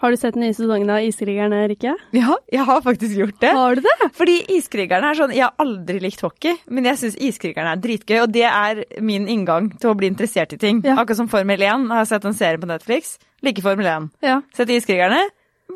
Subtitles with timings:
[0.00, 1.90] Har du sett den nye sesongen av Iskrigerne, Rikke?
[2.16, 3.50] Ja, jeg har faktisk gjort det.
[3.52, 3.96] Har du det?
[4.16, 8.16] Fordi Iskrigerne er sånn Jeg har aldri likt hockey, men jeg syns Iskrigerne er dritgøy.
[8.22, 10.80] Og det er min inngang til å bli interessert i ting.
[10.86, 10.96] Ja.
[10.96, 11.90] Akkurat som Formel 1.
[11.92, 13.18] Har jeg sett en serie på Netflix.
[13.44, 14.08] Liker Formel 1.
[14.24, 14.38] Ja.
[14.56, 15.20] Sett Iskrigerne.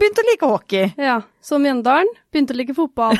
[0.01, 0.91] Begynt å like hockey.
[1.01, 1.21] ja.
[1.45, 3.19] Så Mjøndalen begynte å like fotball.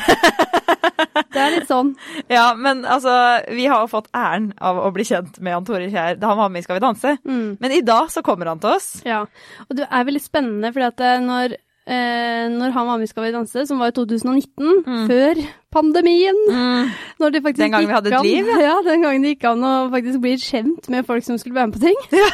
[1.33, 1.91] det er litt sånn.
[2.31, 3.13] Ja, men altså
[3.53, 6.39] Vi har jo fått æren av å bli kjent med Jan Tore Kjær da han
[6.39, 7.13] var med i Skal vi danse.
[7.21, 7.57] Mm.
[7.61, 8.89] Men i dag så kommer han til oss.
[9.05, 9.21] Ja.
[9.67, 13.11] Og det er veldig spennende, fordi at eh, når, eh, når han var med i
[13.11, 15.41] Skal vi danse, som var i 2019, før
[15.75, 16.37] pandemien
[17.21, 19.47] Når det faktisk Den gangen vi hadde et an- liv, Ja, den gangen det gikk
[19.51, 21.99] an å faktisk bli kjent med folk som skulle være med på ting.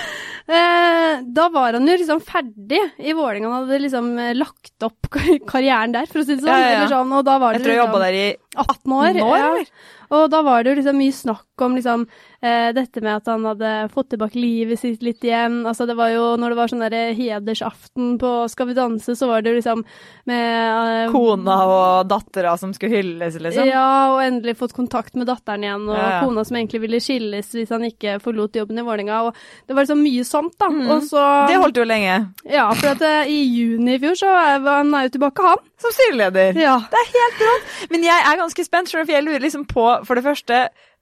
[0.51, 3.47] Eh, da var han jo liksom ferdig i Vålerenga.
[3.47, 5.07] Han hadde liksom eh, lagt opp
[5.51, 6.49] karrieren der, for å si det sånn.
[6.49, 6.79] Ja, ja, ja.
[6.81, 8.25] Eller sånn og da var Jeg tror jeg liksom, jobba der i
[8.65, 9.19] 18 år.
[9.21, 10.09] 18 år, ja.
[10.17, 12.05] Og da var det jo liksom mye snakk om liksom
[12.41, 15.61] eh, dette med at han hadde fått tilbake livet sitt litt igjen.
[15.69, 19.27] Altså det var jo når det var sånn der hedersaften på Skal vi danse, så
[19.29, 19.83] var det jo liksom
[20.29, 23.67] med eh, kona og dattera som skulle hylles, liksom.
[23.69, 26.19] Ja, og endelig fått kontakt med datteren igjen, og Ja, ja.
[26.25, 29.21] kona som egentlig ville skilles hvis han ikke forlot jobben i Vålerenga.
[29.29, 29.35] Og
[29.67, 30.67] det var liksom mye sånt, da.
[30.71, 31.47] Og så Mm.
[31.47, 32.15] Det holdt jo lenge.
[32.49, 35.61] Ja, for at eh, i juni i fjor så er han er jo tilbake, han.
[35.81, 36.57] Som styreleder.
[36.59, 36.75] Ja.
[36.91, 37.69] Det er helt rått.
[37.91, 40.59] Men jeg er ganske spent, for jeg lurer liksom på, for det første,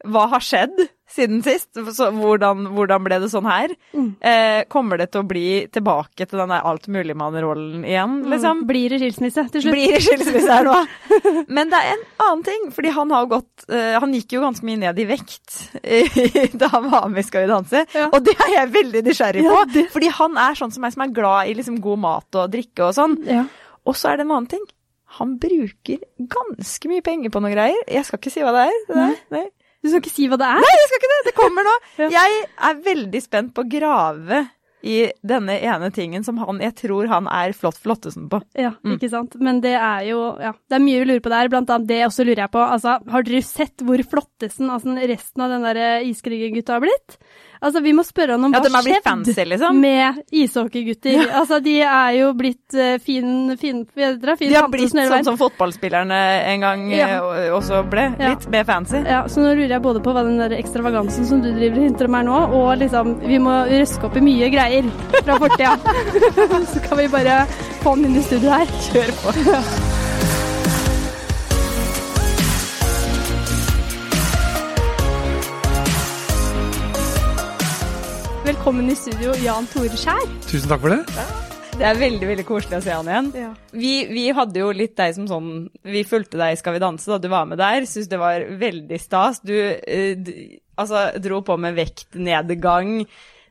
[0.07, 0.77] hva har skjedd
[1.09, 1.73] siden sist?
[1.95, 3.71] Så, hvordan, hvordan ble det sånn her?
[3.97, 4.09] Mm.
[4.21, 8.61] Eh, kommer det til å bli tilbake til den der altmuligmann-rollen igjen, liksom?
[8.69, 9.73] Blir det skilsmisse til slutt?
[9.75, 10.77] Blir det skilsmisse her nå?
[11.57, 14.65] Men det er en annen ting, fordi han har gått eh, Han gikk jo ganske
[14.69, 15.57] mye ned i vekt
[16.61, 18.07] da han var med i Skal vi danse, Ja.
[18.13, 19.53] og det er jeg veldig nysgjerrig på.
[19.57, 22.39] Ja, det- Fordi han er sånn som meg, som er glad i liksom god mat
[22.39, 23.17] og drikke og sånn.
[23.27, 23.43] Ja.
[23.89, 24.65] Og så er det en annen ting.
[25.17, 27.79] Han bruker ganske mye penger på noen greier.
[27.89, 28.75] Jeg skal ikke si hva det er.
[28.85, 29.15] Det der.
[29.33, 29.47] Nei.
[29.83, 30.59] Du skal ikke si hva det er?
[30.63, 31.19] Nei, jeg skal ikke det!
[31.29, 31.75] Det kommer nå.
[32.03, 32.09] Ja.
[32.19, 34.41] Jeg er veldig spent på å grave
[34.79, 38.39] i denne ene tingen som han, jeg tror han er flott flottesen på.
[38.55, 38.93] Ja, Mm.
[38.95, 39.35] ikke sant.
[39.43, 41.49] Men det er jo ja, det er mye vi lurer på der.
[41.51, 42.61] Blant annet det også lurer jeg på.
[42.63, 47.17] Altså, har dere sett hvor flottesen altså, resten av den der iskrigergutta har blitt?
[47.59, 49.79] Altså, vi må spørre han om Ja, hva skjedd fancy, liksom.
[49.83, 51.25] med ishockeygutter.
[51.41, 55.39] Altså, de er jo blitt uh, fin, fin, bedre, fin De har blitt sånn som
[55.39, 56.19] fotballspillerne
[56.53, 57.09] en gang Ja.
[57.19, 58.09] uh, også ble.
[58.15, 58.33] Ja.
[58.33, 59.03] Litt mer fancy.
[59.03, 61.87] Ja, så nå lurer jeg både på hva den der ekstravagansen som du driver og
[61.89, 65.75] hinter om her nå, og liksom, vi må røske opp i mye greier fra fortida.
[66.73, 67.41] så kan vi bare
[67.83, 68.77] få den inn i studio her.
[68.89, 69.97] Kjør på.
[78.69, 80.27] Velkommen i studio, Jan Tore Skjær.
[80.45, 81.23] Tusen takk for det.
[81.73, 83.29] Det er veldig veldig koselig å se han igjen.
[83.41, 83.47] Ja.
[83.73, 85.47] Vi, vi hadde jo litt deg som sånn
[85.89, 87.87] Vi fulgte deg i Skal vi danse da du var med der.
[87.89, 89.41] Syns det var veldig stas.
[89.41, 90.31] Du du
[90.77, 92.93] altså, dro på med vektnedgang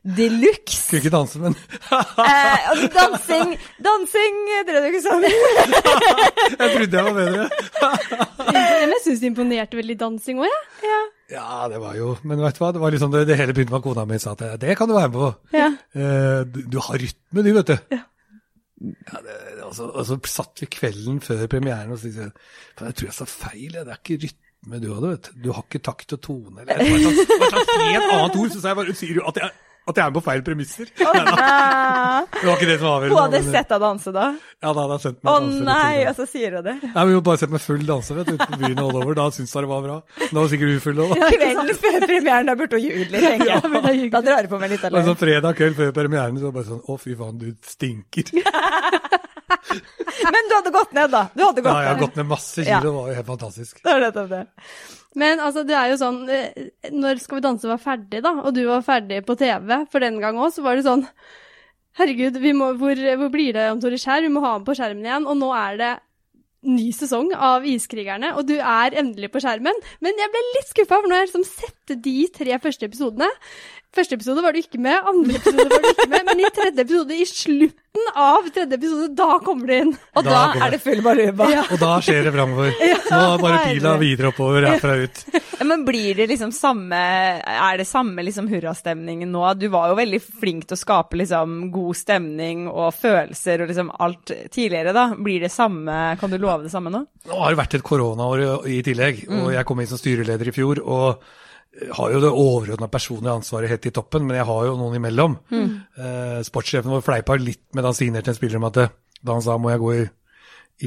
[0.07, 0.79] de luxe.
[0.85, 1.59] Skulle ikke danse, men
[2.29, 3.55] Eh, altså, dansing
[3.91, 4.41] Dansing
[4.71, 5.27] drev du ikke sånn?
[6.63, 7.51] jeg trodde jeg var bedre.
[8.55, 10.93] Men jeg syns det imponerte veldig dansing òg, jeg.
[10.95, 13.73] Ja, det var jo Men vet du hva, det var liksom det, det hele begynte
[13.75, 15.31] med at kona mi sa at det kan du være med på.
[15.53, 15.67] Ja.
[15.93, 17.77] Eh, du, du har rytme, du, vet du.
[18.79, 22.31] Ja, det, altså, og så satt vi kvelden før premieren og sa jeg,
[22.79, 25.41] "Faen, jeg tror jeg sa feil, det er ikke rytme du hadde, vet du.
[25.43, 26.61] Du har ikke takt og tone.
[26.63, 29.41] Eller et slags, et slags helt annet ord, så sa jeg bare sier du at
[29.43, 29.51] jeg,
[29.89, 30.89] at jeg er med på feil premisser.
[30.99, 32.25] Nei.
[32.33, 34.27] Det var ikke det som var Hun hadde men- sett deg danse da?
[34.59, 36.73] Ja, da hadde jeg sendt Å meg danse litt nei, og så sier hun det.
[36.83, 39.13] Nei, men Hun bare sett meg full danse vet du, ute på byen all over.
[39.19, 39.97] Da syntes hun det var bra.
[40.35, 41.13] Nå er sikkert hun full òg.
[41.35, 44.11] Kvelden før premieren, da burde hun ljuge litt, tenker jeg.
[44.17, 45.07] Da drar du på meg litt Men alene.
[45.13, 48.33] sånn fredag kveld før premieren så var det bare sånn Å, fy faen, du stinker.
[49.67, 51.23] Men du hadde gått ned, da.
[51.33, 52.79] Du hadde gått Ja, jeg har gått ned masse Ja.
[52.79, 53.83] kilo, det var jo helt fantastisk.
[53.83, 54.41] Det var nettopp det.
[55.19, 58.53] Men altså, det er jo sånn eh, Når Skal vi danse var ferdig, da, og
[58.53, 61.07] du var ferdig på TV for den gang òg, så var det sånn
[61.99, 64.21] Herregud, vi må, hvor, hvor blir det om Tore Skjær?
[64.23, 65.25] Vi må ha ham på skjermen igjen.
[65.27, 65.89] Og nå er det
[66.69, 69.75] ny sesong av Iskrigerne, og du er endelig på skjermen.
[70.03, 73.27] Men jeg ble litt skuffa, for nå har jeg liksom sett de tre første episodene.
[73.89, 76.83] Første episode var du ikke med, andre episode var du ikke med, men i tredje
[76.83, 79.93] episode, i slutten av tredje episode, da kommer du inn.
[80.13, 81.47] Og da, Da er det full baluba.
[81.49, 81.63] Ja.
[81.73, 82.69] Og da skjer det framover.
[83.09, 85.23] Nå er bare pila videre oppover herfra ut.
[85.33, 86.95] Ja, Men blir det liksom samme
[87.41, 89.41] Er det samme liksom hurrastemningen nå?
[89.59, 93.89] Du var jo veldig flink til å skape liksom god stemning og følelser og liksom
[93.99, 95.07] alt tidligere, da.
[95.17, 97.03] Blir det samme Kan du love det samme nå?
[97.27, 100.53] Nå har det vært et koronaår i- i tillegg, og jeg kom inn som styreleder
[100.53, 100.85] i fjor.
[100.85, 101.23] og
[101.95, 105.37] har jo det overordna personlige ansvaret helt i toppen, men jeg har jo noen imellom.
[105.53, 109.41] Eh, sportssjefen vår fleipa litt med da han signerte en spiller om at da han
[109.45, 110.03] sa må jeg gå i,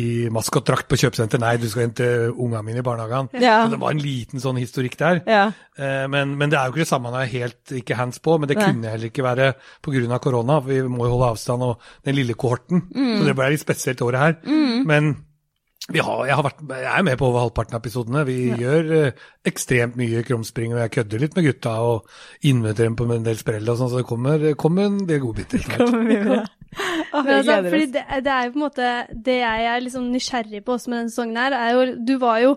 [0.02, 1.40] i maskotdrakt på kjøpesenter.
[1.40, 3.28] Nei, du skal hente unga mine i barnehagen.
[3.40, 3.58] Ja.
[3.66, 5.20] Så det var en liten sånn historikk der.
[5.28, 5.42] Ja.
[5.78, 8.38] Eh, Men, men det er jo ikke det samme, han er helt ikke hands på,
[8.40, 8.70] men det Nei.
[8.70, 9.50] kunne heller ikke være
[9.84, 10.18] pga.
[10.18, 10.60] korona.
[10.60, 12.88] for Vi må jo holde avstand og den lille kohorten.
[12.94, 13.18] Mm.
[13.20, 14.36] Så det ble litt spesielt året her.
[14.84, 15.31] Men vi
[15.90, 18.24] har, jeg, har vært, jeg er med på over halvparten av episodene.
[18.28, 22.10] Vi gjør eh, ekstremt mye krumspring, og jeg kødder litt med gutta og
[22.48, 25.66] inviterer dem på en del sprell og sånn, så det kommer, kommer en del godbiter.
[25.92, 28.90] Men jeg altså, fordi det, det er jo på en måte
[29.26, 32.38] Det jeg er liksom nysgjerrig på også med denne sesongen her, er jo Du var
[32.40, 32.54] jo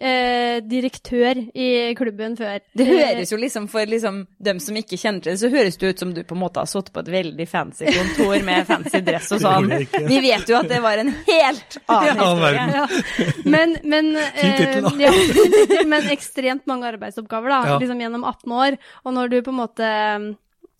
[0.00, 2.60] eh, direktør i klubben før.
[2.76, 5.90] Det høres jo liksom for liksom, dem som ikke kjenner til det, så høres det
[5.92, 9.00] ut som du på en måte har sittet på et veldig fancy kontor med fancy
[9.04, 9.70] dress og sånn.
[10.08, 12.52] Vi vet jo at det var en helt annen Ja, historie.
[12.52, 12.74] verden.
[12.76, 12.86] ja.
[13.56, 15.12] Men, men, eh, ja,
[15.86, 17.78] men ekstremt mange arbeidsoppgaver da, Ja.
[17.82, 18.78] liksom gjennom 18 år.
[19.04, 19.88] Og når du på en måte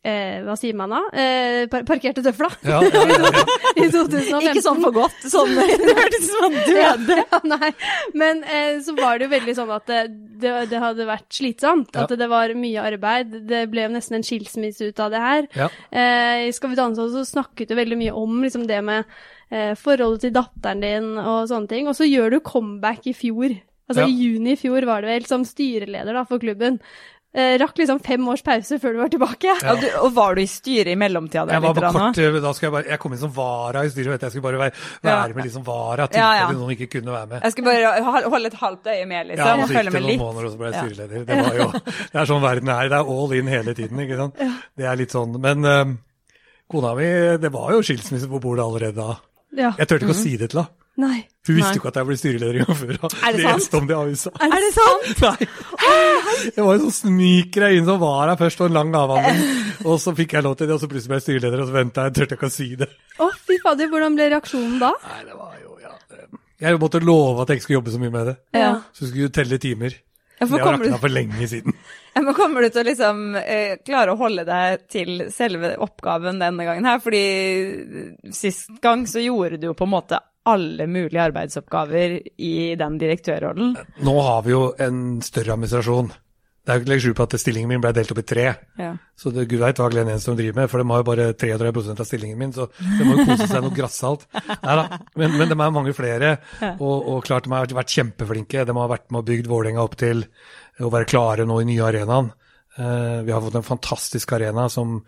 [0.05, 1.01] eh, Hva sier man da?
[1.15, 3.43] Eh, par parkerte tøfla Ja, ja, ja,
[3.83, 4.49] i 2015.
[4.51, 5.25] Ikke sånn for godt.
[5.33, 7.19] Sånn, det hørtes ut som han døde.
[7.23, 7.71] Ja, nei,
[8.19, 10.01] men eh, så var det jo veldig sånn at det,
[10.43, 11.93] det, det hadde vært slitsomt.
[11.95, 12.05] Ja.
[12.07, 13.37] At det var mye arbeid.
[13.49, 15.51] Det ble jo nesten en skilsmisse ut av det her.
[15.59, 15.71] Ja.
[15.91, 19.05] Eh, I Skal vi danse også snakket du veldig mye om liksom, det med
[19.51, 21.89] eh, forholdet til datteren din og sånne ting.
[21.91, 23.55] Og så gjør du comeback i fjor.
[23.91, 24.09] Altså Ja.
[24.09, 26.79] i juni i fjor var det vel, som styreleder da, for klubben.
[27.33, 29.53] Eh, rakk liksom fem års pause før du var tilbake.
[29.65, 29.73] Ja.
[29.81, 31.85] Du, og var du i styret i mellomtida der Jeg var litt?
[31.87, 34.27] på kort, eh, da jeg bare, jeg kom inn som vara i styret, vet.
[34.27, 34.75] Jeg skulle bare være,
[35.09, 36.51] være med liksom som vara, Ja, ja.
[36.53, 37.41] noen ikke kunne være med.
[37.47, 39.63] Jeg skulle bare holde et halvt øye med, Ja, liksom.
[39.63, 40.21] og så gikk det noen litt.
[40.21, 41.25] måneder, og så ble jeg styreleder.
[41.25, 41.71] Det var jo,
[42.13, 42.89] det er sånn verden er.
[42.93, 44.37] Det er all in hele tiden, ikke sant.
[44.77, 45.41] Det er litt sånn.
[45.41, 45.99] Men um,
[46.69, 47.09] kona mi,
[47.41, 49.17] det var jo skilsmisse på bordet allerede da.
[49.57, 49.73] Ja.
[49.81, 50.82] Jeg turte ikke å si det til henne.
[51.01, 51.23] Nei.
[51.49, 52.97] Hun visste jo ikke at jeg ble styreleder i gang før.
[53.01, 53.47] hun det sant?
[53.47, 54.33] leste om det i avisa.
[54.45, 55.23] Er det sant?
[55.25, 55.49] Nei.
[56.53, 59.43] Jeg var jo sånn snikgreie inn som var her først, og en lang avhandling.
[59.89, 61.75] Og så fikk jeg lov til det, og så plutselig ble jeg styreleder, og så
[61.75, 62.87] venta jeg, turte jeg ikke å si det.
[63.19, 64.93] Å, fy fader, hvordan ble reaksjonen da?
[65.09, 65.97] Nei, det var jo, ja.
[66.63, 68.37] Jeg måtte love at jeg ikke skulle jobbe så mye med det.
[68.61, 68.71] Ja.
[68.95, 69.97] Så skulle du telle timer.
[70.43, 71.75] Jeg Det har rakna for lenge siden.
[72.15, 76.39] Ja, men kommer du til å liksom eh, klare å holde deg til selve oppgaven
[76.43, 76.99] denne gangen her?
[77.03, 77.23] Fordi
[78.35, 80.19] sist gang så gjorde du jo på en måte
[80.49, 83.77] alle mulige arbeidsoppgaver i den direktørrollen.
[84.03, 86.13] Nå har vi jo en større administrasjon.
[86.63, 88.45] Det er jo ikke legg skjul på at stillingen min ble delt opp i tre.
[88.79, 88.93] Ja.
[89.19, 92.03] Så det, Gud veit hva Glenn Enstrøm driver med, for de har jo bare 33%
[92.05, 94.29] av stillingen min, så det må jo kose seg noe grassalt.
[94.63, 96.37] Neida, Men, men de er mange flere,
[96.77, 98.63] og, og klart de har vært kjempeflinke.
[98.69, 100.23] De har vært med og bygd Vålerenga opp til
[100.79, 102.31] å være klare nå i nye arenaen.
[102.79, 105.01] Uh, vi har fått en fantastisk arena som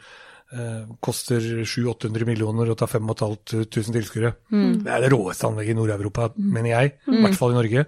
[0.52, 4.32] eh, koster 700-800 millioner og tar 5500 tilskuere.
[4.50, 6.96] Det er det råeste anlegget i Nord-Europa, mener jeg.
[7.08, 7.86] I hvert fall i Norge.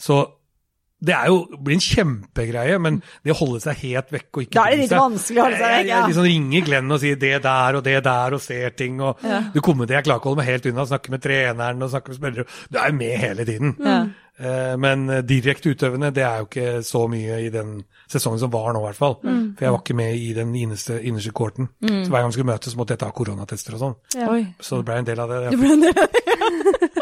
[0.00, 0.22] Så
[1.02, 4.54] det er jo, blir en kjempegreie, men det å holde seg helt vekk og ikke
[4.54, 5.96] Da er det litt vanskelig å holde seg vekk, ja.
[5.96, 9.24] jeg liksom ringer Glenn og sier det der og det der og ser ting og
[9.50, 11.90] Du kommer til, Jeg klarer ikke å holde meg helt unna, snakke med treneren og
[11.90, 12.46] snakke med spillere.
[12.70, 13.74] Du er jo med hele tiden.
[13.82, 13.96] Ja.
[14.40, 18.50] Eh, Men eh, direkte utøvende, det er jo ikke så mye i den sesongen som
[18.52, 19.14] var nå, i hvert fall.
[19.22, 21.68] For jeg var ikke med i den innerste, innerste courten.
[21.80, 23.94] Så hver gang vi skulle møtes, måtte jeg ta koronatester og sånn.
[24.16, 24.28] Ja.
[24.60, 25.50] Så det ble en del av det.
[25.52, 27.01] Du ble en del Så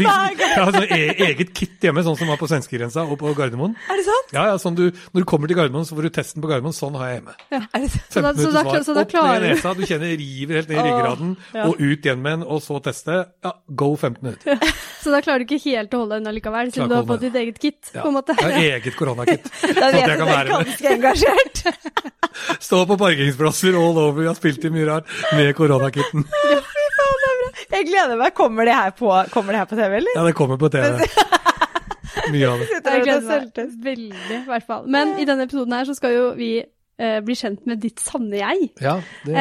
[0.00, 0.06] vi,
[0.40, 1.00] jeg har sånn e
[1.30, 3.74] eget kit hjemme, sånn som var på svenskegrensa og på Gardermoen.
[3.90, 4.32] Er det sant?
[4.34, 6.74] Ja, ja, sånn du, Når du kommer til Gardermoen, så får du testen på Gardermoen.
[6.76, 7.34] Sånn har jeg hjemme.
[7.60, 8.08] Er det sant?
[8.10, 10.14] Så da- 15 så da- minutters så da Opp klarer ned du- nesa, du kjenner
[10.24, 11.64] river helt ned i ryggraden, ja.
[11.66, 13.18] og ut igjen med den, og så teste.
[13.44, 14.58] Ja, go 15 minutter.
[15.00, 17.20] Så da klarer du ikke helt å holde deg allikevel, likevel, siden du har fått
[17.26, 18.02] ditt eget kit, Ja.
[18.02, 18.36] på en måte.
[18.40, 18.48] Ja,
[18.78, 19.44] eget koronakit.
[19.74, 21.62] Da vet vet at du er ganske engasjert.
[22.66, 25.06] Stå på parkeringsplasser all over, vi har spilt i mye rart
[25.36, 26.24] med koronakitten.
[26.30, 27.49] Fy faen, det er bra.
[27.70, 28.34] Jeg gleder meg.
[28.36, 30.16] Kommer det her på, kommer det her på TV, eller?
[30.16, 31.06] Ja, det kommer på TV.
[32.30, 32.68] Mye av det.
[32.80, 34.84] Jeg gleder meg veldig, i hvert fall.
[34.90, 38.40] Men i denne episoden her så skal jo vi eh, bli kjent med ditt sanne
[38.40, 38.70] jeg.
[38.82, 38.96] Ja,
[39.26, 39.36] det,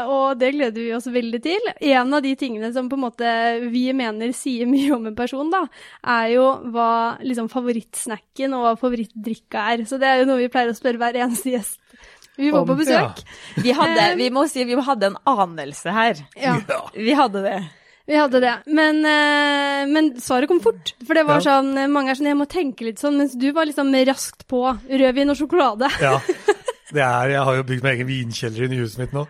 [0.00, 1.66] Eh, og det gleder vi oss veldig til.
[1.92, 3.32] En av de tingene som på en måte
[3.70, 5.64] vi mener sier mye om en person, da,
[6.08, 9.84] er jo hva liksom favorittsnacken og hva favorittdrikka er.
[9.90, 11.76] Så det er jo noe vi pleier å spørre hver eneste gjest.
[12.40, 13.20] Vi var på besøk.
[13.62, 16.24] Vi hadde, vi må si vi hadde en anelse her.
[16.40, 16.56] Ja.
[16.96, 17.58] Vi hadde det.
[18.10, 18.54] Vi hadde det.
[18.66, 20.94] Men, eh, men svaret kom fort.
[21.06, 21.60] For det var Ja.
[21.60, 24.64] sånn Mange er sånn Jeg må tenke litt sånn, mens du var liksom raskt på
[24.88, 25.90] rødvin og sjokolade.
[26.02, 26.18] ja.
[26.90, 29.22] Det er, jeg har jo bygd meg egen vinkjeller i huset mitt nå.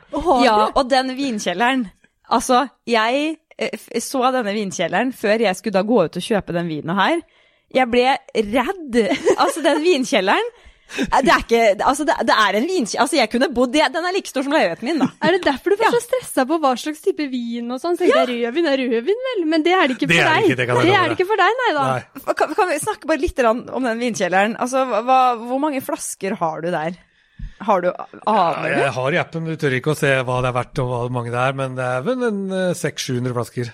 [0.47, 1.83] Ja, og den vinkjelleren.
[2.33, 6.71] Altså, jeg eh, så denne vinkjelleren før jeg skulle da gå ut og kjøpe den
[6.73, 7.21] vinen her.
[7.77, 8.97] Jeg ble redd.
[9.37, 13.31] Altså, den vinkjelleren eh, det er ikke Altså, det, det er en vinkjeller Altså, jeg
[13.33, 15.11] kunne bodd i Den er like stor som leiligheten min, da.
[15.27, 17.99] Er det derfor du var så stressa på hva slags type vin og sånn?
[17.99, 19.45] Så det er rødvin er rødvin, vel?
[19.51, 20.49] Men det er det ikke for er det deg.
[20.49, 21.85] ikke, det det er det ikke for deg, nei da.
[21.91, 22.33] Nei.
[22.41, 24.57] Kan, kan vi snakke bare litt om den vinkjelleren?
[24.61, 26.99] Altså, hva, hvor mange flasker har du der?
[27.61, 28.79] Har du Aner du?
[28.81, 31.13] jeg har i appen, du tør ikke å se hva det er verdt og hvor
[31.13, 33.73] mange det er, men det er vel en eh, 600-700 flasker.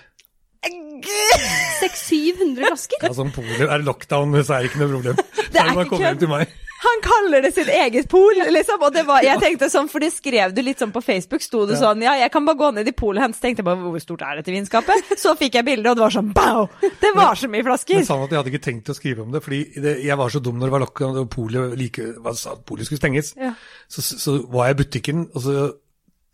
[1.81, 3.07] 600-700 flasker?
[3.07, 3.65] Ja, som poler.
[3.67, 5.21] er det lockdown, så er det ikke noe problem.
[5.37, 6.23] Det er bare ikke komme hjem kødd.
[6.25, 6.55] til meg.
[6.83, 8.81] Han kaller det sitt eget pol, liksom.
[8.85, 11.63] Og det var, jeg tenkte sånn, for det skrev du litt sånn på Facebook, sto
[11.69, 13.39] det sånn Ja, jeg kan bare gå ned i polet hennes.
[13.41, 15.15] Tenkte jeg bare hvor stort er dette vinskapet?
[15.23, 16.67] Så fikk jeg bilde, og det var sånn bow!
[17.01, 18.03] Det var så mye Men flasker.
[18.05, 20.33] sa han at jeg hadde ikke tenkt å skrive om det, fordi det, jeg var
[20.33, 23.33] så dum når det var lockdown og polet like, hva skulle stenges.
[23.39, 23.55] Ja.
[23.89, 25.67] Så, så var jeg i butikken, og så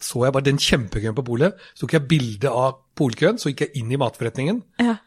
[0.04, 1.60] så jeg bare den kjempekøen på polet.
[1.74, 4.60] Så tok jeg bilde av polkøen, så gikk jeg inn i matforretningen.
[4.84, 4.98] Ja.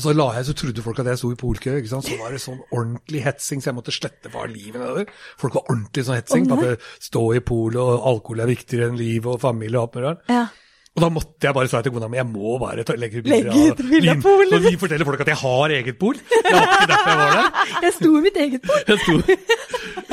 [0.00, 2.06] Og så la jeg, så trodde folk at jeg sto i polkø, ikke sant?
[2.08, 5.10] så var det sånn ordentlig hetsing, så jeg måtte slette bare livet nedover.
[5.42, 8.96] Folk var ordentlig sånn hetsing, på at stå i pol, og alkohol er viktigere enn
[8.96, 10.24] liv og familie og alt mulig rart.
[10.32, 10.46] Ja.
[10.90, 13.26] Og da måtte jeg bare si til kona mi, jeg må bare ta, legge ut
[13.28, 14.56] bilder av polet.
[14.56, 16.18] Så vi forteller folk at jeg har eget pol.
[16.18, 17.60] Det var ikke derfor jeg var der.
[17.84, 18.90] Jeg sto i mitt eget bord.
[18.90, 19.20] Jeg sto.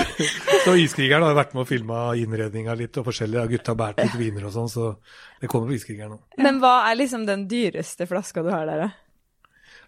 [0.67, 4.03] Så Iskrigeren har vært med og filma innredninga litt, og forskjellige og Gutta har båret
[4.03, 4.93] litt viner og sånn, så
[5.41, 6.21] det kommer på Iskrigeren nå.
[6.41, 9.06] Men hva er liksom den dyreste flaska du har der, da?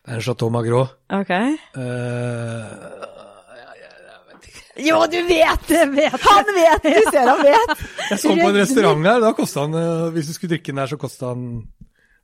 [0.06, 0.96] Det er en Chateau Magros.
[1.14, 1.32] Ok.
[1.36, 2.66] Eh,
[4.80, 5.86] Jo, du vet det!
[5.92, 6.22] Vet.
[6.24, 6.84] Han vet!
[6.84, 7.82] Du ser han vet.
[8.14, 10.80] jeg så på en restaurant her, da kosta han eh, Hvis du skulle drikke den
[10.80, 11.42] der, så kosta han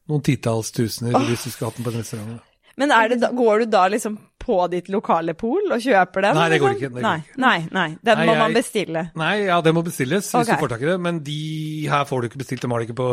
[0.05, 2.35] noen titalls tusener hvis du skulle hatt den på en restaurant.
[2.79, 6.37] Men er det da, går du da liksom på ditt lokale pol og kjøper den?
[6.37, 7.41] Nei, det går ikke, det går nei, ikke.
[7.41, 7.87] nei, nei.
[8.05, 9.05] Den Nei, må man bestille.
[9.17, 10.55] Nei, ja, det må bestilles hvis okay.
[10.55, 11.39] du får tak i det, men de
[11.89, 13.09] her får du ikke bestilt, de har det ikke på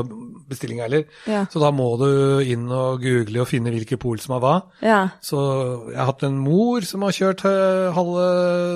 [0.52, 1.06] bestilling heller.
[1.30, 1.44] Ja.
[1.52, 2.08] Så da må du
[2.44, 4.54] inn og google og finne hvilke pol som har hva.
[4.84, 5.00] Ja.
[5.24, 5.40] Så
[5.90, 8.26] jeg har hatt en mor som har kjørt eh, halve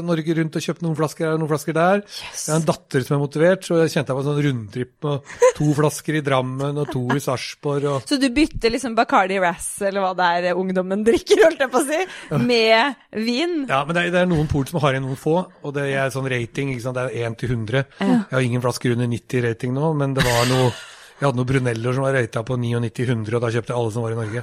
[0.07, 2.03] Norge rundt og kjøpt noen flasker her og noen flasker der.
[2.07, 2.47] Yes.
[2.47, 5.07] Jeg har en datter som er motivert, så jeg kjente jeg på en sånn rundtripp
[5.07, 7.89] med to flasker i Drammen og to i Sarpsborg.
[7.91, 8.09] Og...
[8.09, 11.83] Så du bytter liksom Bacardi Razz, eller hva det er ungdommen drikker, holdt jeg på
[11.83, 12.01] å si,
[12.49, 13.57] med vin?
[13.69, 15.87] Ja, men det er, det er noen pol som har igjen noen få, og det
[15.93, 16.99] er sånn rating, ikke sant?
[16.99, 17.85] det er 1 til 100.
[18.01, 20.71] Jeg har ingen flasker under 90 rating nå, men det var noe
[21.17, 24.05] Jeg hadde noen Brunelloer som var rata på 99-100, og da kjøpte jeg alle som
[24.05, 24.43] var i Norge.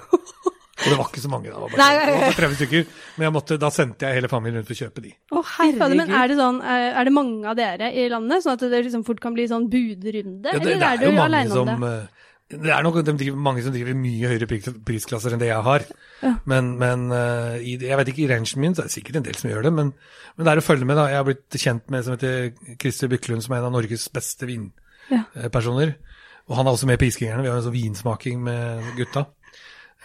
[0.83, 1.53] Og det var ikke så mange, da.
[1.53, 2.31] Det var bare, Nei, nei, nei.
[2.35, 2.87] 30 stykker.
[3.15, 5.11] Men jeg måtte, da sendte jeg hele familien rundt for å kjøpe de.
[5.31, 5.93] Å, herregud.
[6.01, 8.81] Men er det sånn, er er det mange av dere i landet, sånn at det
[8.89, 10.49] liksom fort kan bli sånn budrunde?
[10.49, 11.93] Ja, eller er, du jo mange aleine om som, det?
[11.93, 14.47] eh, det er nok de driver, mange som driver mye høyere
[14.85, 15.85] prisklasser enn det jeg har.
[16.45, 19.25] Men, men eh, i, jeg vet ikke, i rangen min så er det sikkert en
[19.25, 19.71] del som gjør det.
[19.73, 19.93] Men,
[20.37, 20.99] men det er å følge med.
[20.99, 21.07] da.
[21.09, 24.45] Jeg har blitt kjent med som heter Christer Byklund, som er en av Norges beste
[24.49, 25.95] vinpersoner.
[26.51, 27.41] Og han er også med på Iskrigerne.
[27.45, 29.25] Vi har en sånn vinsmaking med gutta.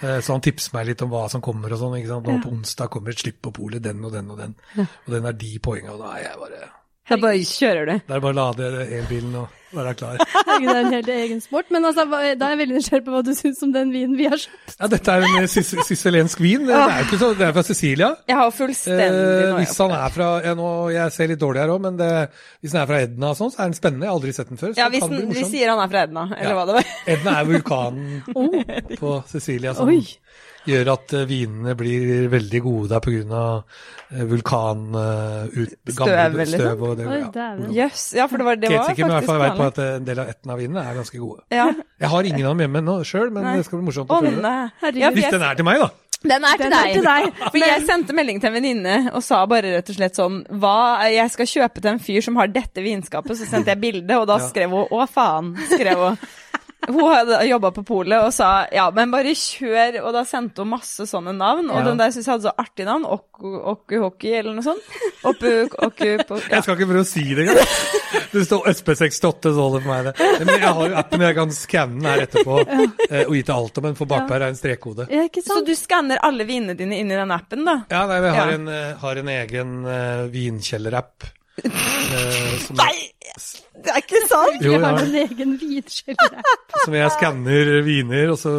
[0.01, 1.97] Eh, Så han tipser meg litt om hva som kommer og sånn.
[1.99, 2.29] ikke sant?
[2.31, 4.55] Nå på onsdag kommer et slipp på polet, den og den og den.
[4.79, 6.69] Og den er de poengene, og da er jeg bare
[7.09, 7.95] Da bare kjører du.
[8.09, 10.17] Det er bare å lade elbilen og være klar.
[10.21, 11.69] Herregud, det er en helt egen sport.
[11.75, 14.29] Men altså, da er jeg veldig nysgjerrig på hva du syns om den vinen vi
[14.29, 14.75] har kjøpt.
[14.79, 16.65] Ja, dette er en eh, sis- vin.
[16.69, 18.11] Det er, ikke så, det er fra Sicilia.
[18.29, 19.09] Jeg har fullstendig
[19.49, 22.11] Eh, hvis han er fra ja, nå, Jeg ser litt dårlig her òg, men det,
[22.65, 24.07] hvis han er fra Edna og sånn, så er den spennende.
[24.09, 24.73] Jeg har aldri sett den før.
[24.77, 26.57] Så Ja, hvis den, vi sier han er fra Edna, eller Ja.
[26.61, 26.93] hva det var.
[27.17, 28.23] Edna er vulkanen
[29.03, 29.93] på Sicilia Sånn.
[29.97, 30.03] Oi.
[30.69, 33.45] Gjør at eh, vinene blir veldig gode der pga.
[34.31, 34.85] vulkan...
[34.95, 37.07] eh, ut, Støv, gamle støv og det.
[37.09, 37.53] Ja.
[37.85, 39.81] yes, Ja, for det var, det var sikker, men faktisk fall jeg vet på at
[39.85, 41.41] eh, en del av etten av vinene er ganske gode.
[41.55, 41.71] Ja.
[41.99, 43.57] Jeg har ingen av dem hjemme nå sjøl, men Nei.
[43.59, 44.45] det skal bli morsomt Å å prøve.
[44.45, 44.93] nei.
[45.01, 45.91] Ja, Hvis den er til meg, da.
[46.19, 47.29] Den er til Den er til deg.
[47.53, 51.07] For jeg sendte melding til en venninne og sa bare rett og slett sånn Hva,
[51.13, 54.27] jeg skal kjøpe til en fyr som har dette vinskapet, så sendte jeg bilde, og
[54.31, 56.19] da skrev hun å faen, skrev hun.
[56.89, 60.71] Hun hadde jobba på polet og sa ja, men bare kjør, og da sendte hun
[60.71, 61.85] masse sånne navn, og Ja.
[61.91, 64.87] den der syntes jeg hadde så artig navn, Okku Okku Hockey eller noe sånt.
[65.29, 65.51] Oppu
[65.85, 66.53] Okku på- ja.
[66.55, 67.67] Jeg skal ikke prøve å si det engang.
[68.33, 70.13] Det står SP68, så holder for meg det.
[70.45, 72.87] Men jeg har jo appen, jeg kan skanne den her etterpå ja.
[73.25, 75.07] og gi til Alta, men for bakpå her er en strekkode.
[75.13, 77.79] Ja, ikke Så du skanner alle vinene dine inn i den appen, da?
[77.93, 78.59] Ja, nei, jeg har, Ja.
[78.59, 81.29] en, eh, har en egen uh, vinkjellerapp.
[81.65, 82.93] eh, som, Nei!
[83.85, 84.63] Det er ikke sant!
[84.65, 86.39] jo, har en egen vinskjeller.
[86.85, 88.53] som jeg skanner viner, og så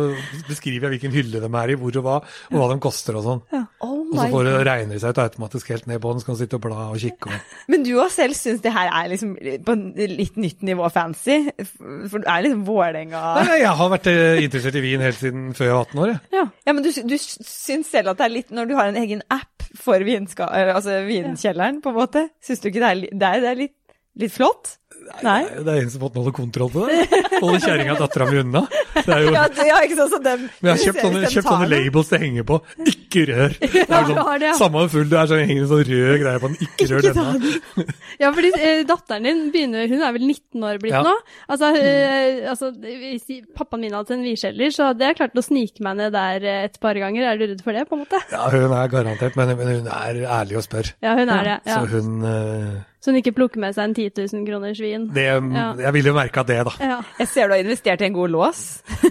[0.47, 2.17] beskriver jeg hvilken hylle de er i, hvor og hva,
[2.51, 3.43] og hva de koster og sånn.
[3.83, 6.29] Oh Og så får det regner det seg ut automatisk helt ned på den, så
[6.29, 7.29] kan du sitte og bla og kikke.
[7.29, 7.55] Og.
[7.71, 9.35] Men du òg selv syns det her er liksom
[9.65, 11.39] på litt nytt nivå fancy?
[11.59, 15.49] For du er liksom Vålerenga Nei, jeg har vært eh, interessert i vin helt siden
[15.57, 16.11] før jeg var 18 år.
[16.13, 16.21] jeg.
[16.39, 16.45] Ja.
[16.67, 19.23] Ja, men du, du syns selv at det er litt Når du har en egen
[19.33, 23.43] app for vinska, altså vinkjelleren, på en måte, syns du ikke det er, det er,
[23.43, 23.75] det er litt,
[24.17, 24.75] litt flott?
[25.23, 25.43] Nei?
[25.43, 27.07] Det er- Det er en som fått holde kontroll på det.
[27.39, 28.61] Holde kjerringa og dattera mi unna.
[28.99, 31.21] Det er jo Ja, det, er ikke sånn som dem Men jeg har kjøpt sånne,
[31.33, 32.57] kjøpt sånne labels det henger på.
[32.85, 33.53] Ikke rør!
[33.59, 34.53] Det er sånn, har det, ja.
[34.53, 36.57] sånn, samme full du er, så henger det en sånn rød greie på den.
[36.67, 37.85] Ikke rør denne.
[38.19, 41.01] Ja, fordi eh, datteren din begynner, hun er vel 19 år blitt Ja.
[41.05, 41.13] nå.
[41.49, 43.25] Altså, eh, altså, hvis
[43.57, 46.63] pappaen min hadde en vinskjeller, så hadde jeg klart å snike meg ned der eh,
[46.69, 47.23] et par ganger.
[47.31, 48.21] Er du redd for det, på en måte?
[48.31, 50.93] Ja, hun er garantert, men, men hun er ærlig og spør.
[51.01, 51.57] Ja, hun er det.
[51.65, 51.79] Ja.
[51.79, 55.05] Så hun eh, Så hun ikke plukker med seg en 10 000 kroners vin.
[55.15, 55.67] Det, Ja.
[55.79, 56.73] Jeg ville jo merka det, da.
[56.83, 56.97] Ja.
[57.21, 58.63] Jeg ser du har investert i en god lås.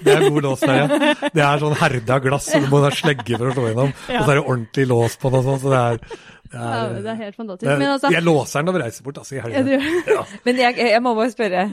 [0.04, 1.14] Det er en god lås der, ja.
[1.32, 3.94] Det er sånn herda glass, som du må ha slegge for å slå gjennom.
[3.94, 6.00] Og så er det ordentlig lås på den og sånn, så det er,
[6.48, 7.68] det ja, er, det er helt fantastisk.
[7.70, 9.64] er Men altså, Jeg låser den når vi reiser bort, altså, i ja, helga.
[9.72, 10.14] gjør.
[10.14, 10.22] Ja.
[10.44, 11.66] Men jeg, jeg må bare spørre,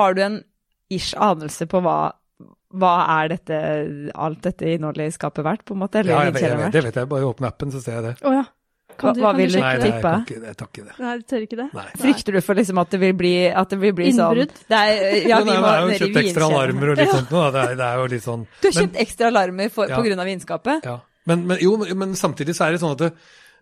[0.00, 0.40] har du en
[0.90, 1.96] ish anelse på hva,
[2.74, 3.58] hva er dette,
[4.14, 6.02] alt dette innholdet i skapet verdt, på en måte?
[6.02, 7.10] Eller Ja, jeg, jeg, det vet jeg.
[7.10, 8.16] Bare åpne appen, så ser jeg det.
[8.26, 8.42] Ja.
[8.50, 8.59] Du,
[9.00, 9.80] Hva- hva kan vil du sjekke Nei, det?
[9.82, 10.12] det, jeg, tippe?
[10.12, 10.94] kan ikke, jeg tar ikke det.
[11.00, 11.68] Nei, du tør ikke det?
[11.74, 11.86] Nei.
[12.04, 14.54] Frykter du for liksom at det vil bli, at det vil bli Innbrudd?
[14.54, 17.30] sånn det er, ja, vi nei, må ned i kjøpt ekstra alarmer og litt sånt
[17.36, 17.44] nå.
[17.58, 19.96] Det det er jo litt sånn Du har men, kjøpt ekstra alarmer for, Ja.
[19.96, 20.84] på grunn av vinskapet?
[20.84, 20.98] ja.
[21.26, 23.12] men, men, jo, men samtidig så er det sånn at det,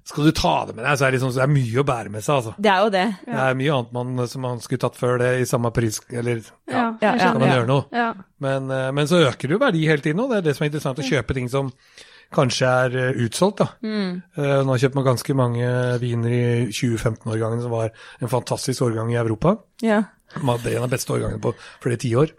[0.09, 1.85] skal du ta det med deg, så er det, liksom, så det er mye å
[1.85, 2.52] bære med seg, altså.
[2.57, 3.07] Det er jo det.
[3.26, 6.38] Det er mye annet man, som man skulle tatt før det i samme pris, eller
[6.71, 7.57] ja, Ja, Ja, kan man ja.
[7.59, 7.85] gjøre noe.
[7.92, 8.07] Ja.
[8.40, 10.64] Men, eh, men så øker det jo verdi hele tiden, og det er det som
[10.64, 11.73] er interessant, å kjøpe ting som
[12.35, 13.62] kanskje er eh, utsolgt.
[13.62, 13.68] da.
[13.85, 14.23] Mm.
[14.37, 15.70] Eh, Nå har jeg kjøpt meg ganske mange
[16.02, 19.56] viner i 2015-årgangen, som var en fantastisk årgang i Europa.
[19.85, 20.02] Ja.
[20.35, 22.35] Det er en av de beste årgangene på flere tiår.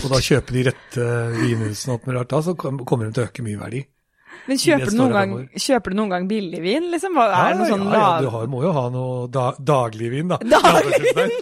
[0.00, 1.06] Og da kjøper de rette
[1.38, 3.84] vinhusene og alt mulig rart, da, så kommer de til å øke mye verdi.
[4.48, 7.16] Men kjøper du, noen gang, kjøper du noen gang billigvin, liksom?
[7.18, 10.38] Hva, det noe sånn ja, ja, du har, må jo ha noe da, dagligvin, da.
[10.54, 11.34] Dagligvin?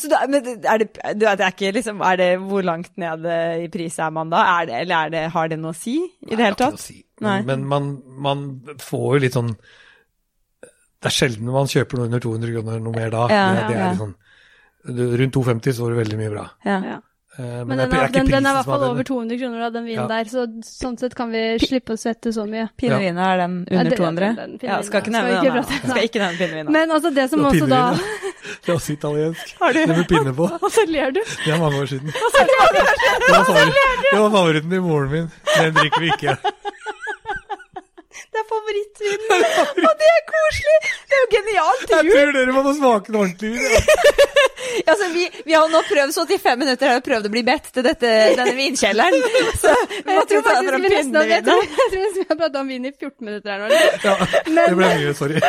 [0.00, 3.26] Så da, men er det, du, det er ikke liksom, er det, hvor langt ned
[3.64, 4.42] i pris er man da?
[4.56, 6.80] Er det, eller er det, har det noe å si i det hele tatt?
[6.80, 7.02] Si.
[7.20, 7.40] Nei.
[7.44, 12.22] Men, men man, man får jo litt sånn Det er sjelden man kjøper noe under
[12.24, 13.26] 200 kroner noe mer da.
[13.28, 13.90] Ja, det, det er ja.
[13.90, 14.16] litt sånn,
[15.20, 16.46] rundt 250 så var det veldig mye bra.
[16.64, 16.80] Ja.
[16.94, 16.98] Ja.
[17.38, 19.68] Eh, Men den er, den, den er i hvert fall er over 200 kroner da,
[19.70, 20.06] den vinen Ja.
[20.10, 22.66] der, så sånn sett kan vi slippe å svette så mye.
[22.76, 24.26] Pinnevina, er den under 200?
[24.26, 25.62] Ja, den Ja, skal ikke nevne Skal ikke den.
[25.62, 25.90] prate- da.
[25.94, 26.70] Skal ikke nevne pinnevina.
[26.74, 27.94] Men altså det som også da.
[28.66, 29.54] Det er også italiensk.
[29.60, 30.44] Har du- Det med pinne på.
[30.64, 31.20] Og så ler du.
[31.44, 32.06] Det er mange år siden.
[32.10, 32.14] Det
[34.18, 35.30] var favoritten til moren min.
[35.56, 36.36] Den drikker vi ikke.
[38.30, 39.46] Det er favorittvinen!
[39.88, 40.76] Og det er koselig!
[41.10, 43.80] Det er jo genialt til Jeg tror dere må smake den ordentlig ja.
[44.90, 48.10] Altså, vi, vi har nå prøvd 75 minutter har prøvd å bli bedt til dette,
[48.38, 49.16] denne vinkjelleren.
[49.58, 52.28] Så vi Jeg tror ta faktisk fram vi nesten jeg tror, jeg tror nesten vi
[52.28, 53.70] har pratet om vin i 14 minutter her nå.
[53.74, 54.24] liksom.
[54.54, 55.44] Ja, det ble mye, sorry.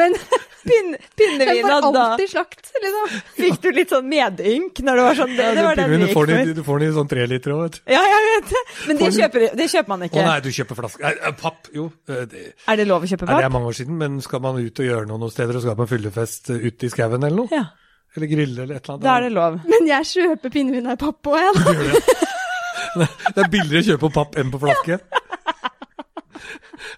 [0.00, 0.18] Men
[0.64, 3.16] Pinn, den pinnevina, får da alltid slakt, liksom.
[3.36, 6.04] fikk du litt sånn medynk når det var sånn Det, det var den vi du
[6.06, 6.54] gikk får den, for.
[6.56, 7.80] du får den i sånn tre liter òg, vet du.
[7.92, 8.62] Ja, jeg vet det.
[8.88, 11.04] Men det kjøper, det kjøper man Å nei, du kjøper flaske.
[11.04, 11.90] Nei, eh, papp, jo.
[12.08, 14.42] Eh, Det, Er det lov å kjøpe nei, det er mange år siden, men skal
[14.44, 16.92] man ut og gjøre noe noen steder og skal på en fyllefest eh, ute i
[16.92, 17.48] skauen eller noe?
[17.52, 17.64] Ja,
[18.16, 19.04] Eller grille eller et eller annet?
[19.08, 19.58] da er det lov.
[19.72, 21.54] Men jeg kjøper pinnevin av pappa òg, jeg.
[21.64, 22.30] da.
[23.34, 25.00] Det er billigere å kjøpe på papp enn på flaske.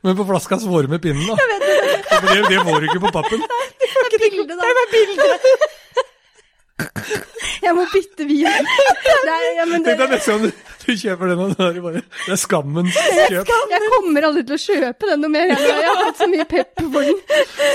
[0.05, 1.37] Men på flaska så får du med pinnen, da.
[1.41, 3.41] Men det, det får du ikke på pappen.
[3.41, 5.69] Det er bilde, da.
[6.77, 8.47] Jeg må bytte vin.
[9.27, 11.79] Nei, ja, men det, det er neste gang du, du kjøper den, og det er
[11.83, 12.99] bare Det er skammens
[13.33, 13.53] kjøp.
[13.73, 15.53] jeg kommer aldri til å kjøpe den noe mer.
[15.55, 17.23] Jeg, har hatt så mye pepper for den.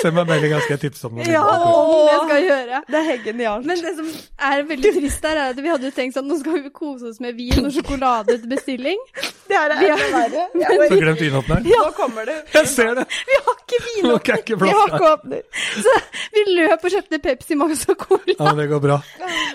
[0.04, 1.26] Send meg melding, skal jeg tipse om noe.
[1.28, 2.82] Ja, om det skal jeg gjøre.
[2.94, 3.68] Det er genialt.
[3.72, 4.12] Men det som
[4.52, 7.10] er veldig trist her, er at vi hadde jo tenkt sånn nå skal vi kose
[7.12, 9.02] oss med vin og sjokolade til bestilling.
[9.50, 10.46] det er det verre.
[10.54, 11.68] Så har jeg glemt vinåpneren.
[11.74, 12.38] Nå kommer det.
[12.54, 13.08] Jeg ser det!
[13.28, 14.46] vi har ikke vinåpner.
[14.62, 15.44] Vi har ikke åpner.
[15.82, 15.98] så
[16.32, 18.38] vi løp og kjøpte Pepsi Max og Cola.
[18.38, 18.91] Ja, men det går bra.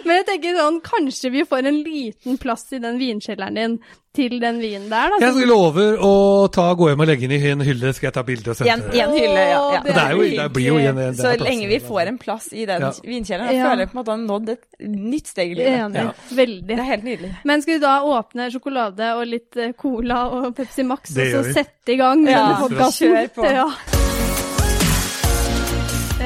[0.07, 3.79] Men jeg tenker sånn, kanskje vi får en liten plass i den vinkjelleren din
[4.16, 5.16] til den vinen der, da.
[5.20, 6.11] Jeg lover å
[6.49, 8.87] ta, gå hjem og legge den i en hylle, skal jeg ta bilde og sende
[8.94, 9.03] det.
[9.03, 9.59] en hylle, ja.
[9.75, 9.81] ja.
[9.85, 12.81] Det er jo, det blir jo igjen Så lenge vi får en plass i den
[12.87, 12.92] Ja.
[13.05, 13.66] vinkjelleren, jeg Ja.
[13.68, 16.01] føler jeg på en måte har nådd et nytt steg i livet.
[16.01, 16.12] Ja.
[16.33, 17.35] Det er helt nydelig.
[17.44, 21.44] Men skal vi da åpne sjokolade og litt eh, cola og Pepsi Max, Det og
[21.44, 23.12] så sette i gang Ja, denne podkasten?
[23.12, 23.44] kjør på.
[23.61, 23.68] Ja.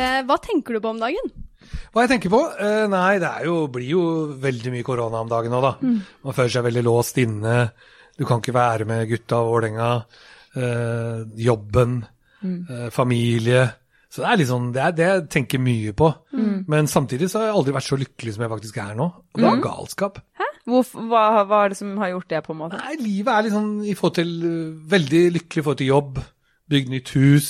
[0.01, 1.33] Eh, hva tenker du på om dagen?
[1.93, 2.41] Hva jeg tenker på?
[2.63, 4.03] Eh, nei, det er jo, blir jo
[4.41, 5.73] veldig mye korona om dagen nå, da.
[5.83, 7.57] Man føler seg veldig låst inne.
[8.19, 9.91] Du kan ikke være med gutta og Vålerenga.
[10.55, 12.01] Eh, jobben.
[12.45, 13.65] Eh, familie.
[14.11, 16.09] Så det er liksom, det er det jeg tenker mye på.
[16.71, 19.05] Men samtidig så har jeg aldri vært så lykkelig som jeg faktisk er nå.
[19.35, 20.19] Og det er galskap.
[20.71, 22.79] Hvorf- hva, hva er det som har gjort det, på en måte?
[22.79, 24.33] Nei, livet er liksom i forhold til
[24.93, 26.19] Veldig lykkelig i forhold til jobb.
[26.71, 27.49] Bygd nytt hus.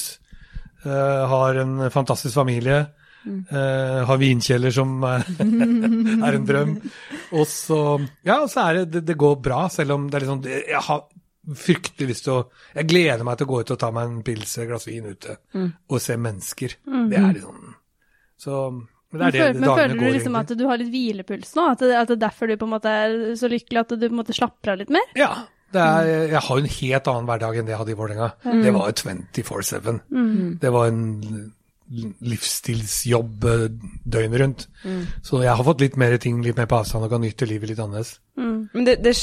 [0.86, 2.86] uh, har en fantastisk familie.
[3.26, 5.24] Uh, har vinkjeller som er,
[6.26, 6.76] er en drøm.
[7.36, 7.80] Og så
[8.26, 10.62] Ja, og så er det, det Det går bra, selv om det er liksom sånn
[10.70, 11.04] Jeg har
[11.56, 12.40] fryktelig lyst til å
[12.76, 15.10] Jeg gleder meg til å gå ut og ta meg en pils et glass vin
[15.10, 16.78] ute og se mennesker.
[16.84, 17.76] Det er liksom
[18.40, 18.62] Så
[19.10, 20.90] men det er Men, føler, det men føler du går, liksom at du har litt
[20.92, 21.64] hvilepuls nå?
[21.72, 24.04] At det, at det er derfor du på en måte er så lykkelig at du
[24.04, 25.08] på en måte slapper av litt mer?
[25.18, 25.32] Ja.
[25.70, 28.28] Det er, jeg har jo en helt annen hverdag enn det jeg hadde i Vålerenga.
[28.42, 29.12] Det var jo
[29.46, 29.98] 24-7.
[30.62, 31.02] Det var en
[31.90, 33.66] livsstilsjobb eh,
[34.04, 34.66] døgnet rundt.
[35.26, 37.72] Så jeg har fått litt mer ting litt mer på avstand og kan nyte livet
[37.72, 38.18] litt annerledes.
[38.72, 39.14] Men det, det,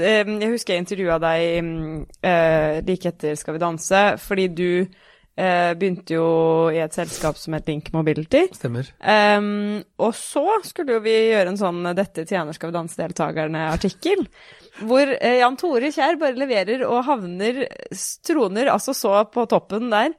[0.00, 4.68] eh, jeg husker jeg intervjua deg mm, eh, like etter Skal vi danse, fordi du
[4.84, 6.26] uh, begynte jo
[6.72, 8.46] i et selskap som het Link Mobility.
[8.56, 8.88] Stemmer.
[9.00, 14.24] Um, og så skulle jo vi gjøre en sånn 'Dette tjener Skal vi danse'-deltakerne-artikkel.
[14.84, 17.66] Hvor Jan Tore Kjær bare leverer og havner,
[18.26, 20.16] troner altså så på toppen der.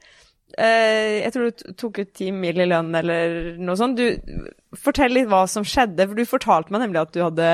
[0.57, 3.99] Eh, jeg tror du tok ut ti mil i lønn eller noe sånt.
[3.99, 4.45] Du,
[4.79, 7.49] fortell litt hva som skjedde, for du fortalte meg nemlig at du hadde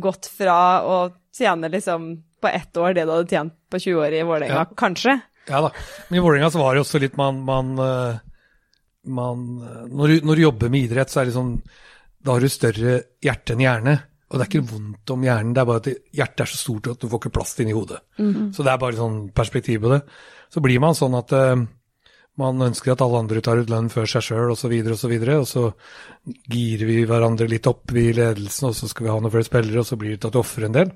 [0.00, 0.96] gått fra å
[1.36, 4.76] tjene liksom på ett år det du hadde tjent på 20 år i Vålerenga, Ja.
[4.76, 5.16] kanskje.
[5.48, 5.70] Ja da.
[6.08, 8.18] Men i Vålerenga så var det også litt man, man, eh,
[9.08, 11.56] man eh, når, du, når du jobber med idrett, så er det sånn
[12.20, 13.94] Da har du større hjerte enn hjerne.
[14.30, 16.90] Og det er ikke vondt om hjernen, det er bare at hjertet er så stort
[16.92, 17.98] at du får ikke plass inni hodet.
[18.54, 20.02] Så det er bare sånn perspektiv på det.
[20.52, 21.32] Så blir man sånn at
[22.40, 25.14] man ønsker at alle andre tar ut lønn før seg sjøl, osv., osv.
[25.36, 25.64] Og så
[26.50, 29.82] girer vi hverandre litt opp, i ledelsen, og så skal vi ha noen flere spillere,
[29.82, 30.92] og så blir det til at du ofrer en del.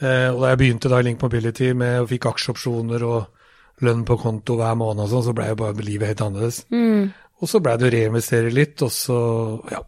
[0.00, 4.02] Eh, og da jeg begynte da i Link Mobility med og fikk aksjeopsjoner og lønn
[4.08, 6.62] på konto hver måned og sånn, så ble jo bare livet helt annerledes.
[7.36, 9.18] Og så blei det å reinvestere litt, og så
[9.72, 9.82] ja,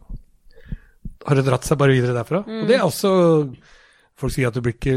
[1.25, 2.43] har det dratt seg bare videre derfra.
[2.45, 3.11] Og det er også
[4.19, 4.91] Folk sier at du blir ikke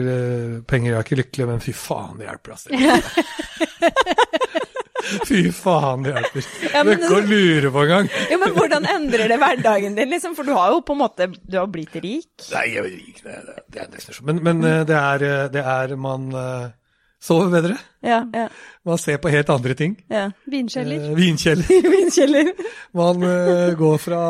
[0.67, 2.71] penger, jeg er ikke lykkelig, men fy faen, det hjelper, altså.
[5.29, 6.47] fy faen, det hjelper.
[6.73, 8.11] Ja, men- ikke å lure på engang.
[8.31, 10.37] Ja, men hvordan endrer det hverdagen din, liksom?
[10.39, 12.31] For du har jo på en måte Du har blitt rik.
[12.53, 13.39] Nei, jeg er rik, det,
[13.73, 14.29] det, er nesten sånn.
[14.31, 16.71] Men, men eh, det, er, eh, det er Man eh,
[17.23, 17.77] sover bedre.
[18.03, 18.49] Ja, ja,
[18.89, 19.97] Man ser på helt andre ting.
[20.11, 20.29] ja.
[20.51, 21.11] Vinkjeller.
[21.11, 21.69] Eh, vinkjeller.
[21.97, 22.53] Vinkjeller.
[22.99, 24.23] Man eh, går fra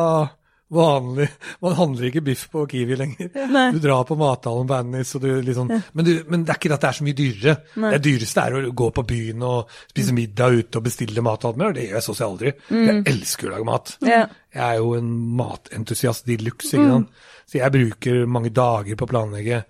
[0.73, 1.29] vanlig
[1.63, 3.31] Man handler ikke biff på Kiwi lenger.
[3.53, 3.65] Nei.
[3.75, 6.73] Du drar på mathallen på Annis, og du liksom men, du, men det er ikke
[6.75, 7.57] at det er så mye dyrere.
[7.97, 11.53] Det dyreste er å gå på byen og spise middag ute og bestille mat og
[11.53, 12.55] alt mer, det gjør jeg så å si aldri.
[12.73, 13.95] Jeg elsker å lage mat.
[14.07, 14.25] Ja.
[14.53, 17.25] Jeg er jo en matentusiast de luxe, ikke sant.
[17.49, 19.63] Så jeg bruker mange dager på å planlegge.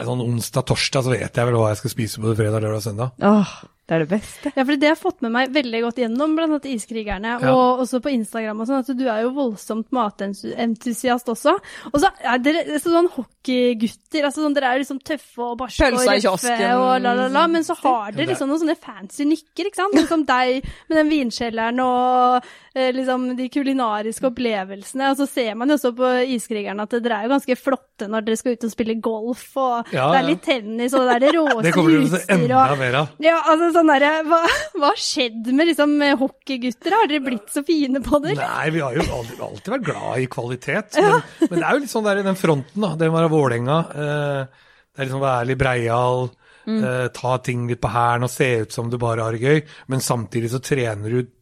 [0.00, 3.24] Sånn onsdag-torsdag så vet jeg vel hva jeg skal spise både fredag, lørdag og søndag.
[3.28, 3.52] Åh,
[3.92, 4.52] det er det beste.
[4.56, 7.52] Ja, for det har jeg fått med meg veldig godt gjennom, blant annet Iskrigerne, Ja.
[7.52, 11.54] og også på Instagram og sånn, at du er jo voldsomt matentusiast også.
[11.92, 15.98] Og så er dere sånn hockeygutter, altså sånn, dere er liksom tøffe og barske og
[15.98, 19.66] røffe og la la la, men så har dere det- liksom noen sånne fancy nykker,
[19.68, 19.92] ikke sant?
[19.94, 22.42] Sånn som deg med den vinkjelleren og
[22.74, 27.18] eh, liksom de kulinariske opplevelsene, og så ser man jo også på Iskrigerne at dere
[27.20, 30.28] er jo ganske flotte når dere skal ut og spille golf, og Ja, det er
[30.30, 32.94] litt tennis, og det er det råeste Det kommer du til å se enda mer
[33.02, 33.08] av.
[33.20, 34.40] ja, altså sånn derre hva,
[34.86, 36.94] har skjedd med liksom hockeygutter?
[36.96, 38.36] Har dere blitt så fine på det?
[38.38, 40.98] Nei, vi har jo alltid, alltid vært glad i kvalitet.
[40.98, 42.94] Men, men det er jo litt sånn der i den fronten, da.
[42.96, 43.78] Det med å være Vålerenga.
[43.92, 46.26] Eh, det er liksom være ærlig breial.
[46.62, 49.64] Eh, ta ting litt på hælen og se ut som du bare har det gøy.
[49.90, 51.32] Men samtidig så trener du